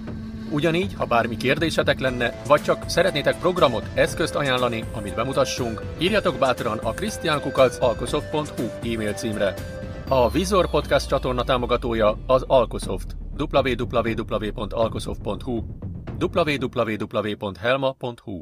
Ugyanígy, 0.51 0.93
ha 0.93 1.05
bármi 1.05 1.37
kérdésetek 1.37 1.99
lenne, 1.99 2.41
vagy 2.47 2.61
csak 2.61 2.89
szeretnétek 2.89 3.39
programot, 3.39 3.89
eszközt 3.93 4.35
ajánlani, 4.35 4.83
amit 4.93 5.15
bemutassunk, 5.15 5.81
írjatok 5.97 6.35
bátran 6.35 6.77
a 6.77 6.91
christiankukac.alkosoft.hu 6.91 8.91
e-mail 8.93 9.13
címre. 9.13 9.53
A 10.07 10.29
Vizor 10.29 10.69
Podcast 10.69 11.07
csatorna 11.07 11.43
támogatója 11.43 12.17
az 12.25 12.43
Alkosoft. 12.47 13.15
www.alkosoft.hu 13.37 15.63
www.helma.hu 16.23 18.35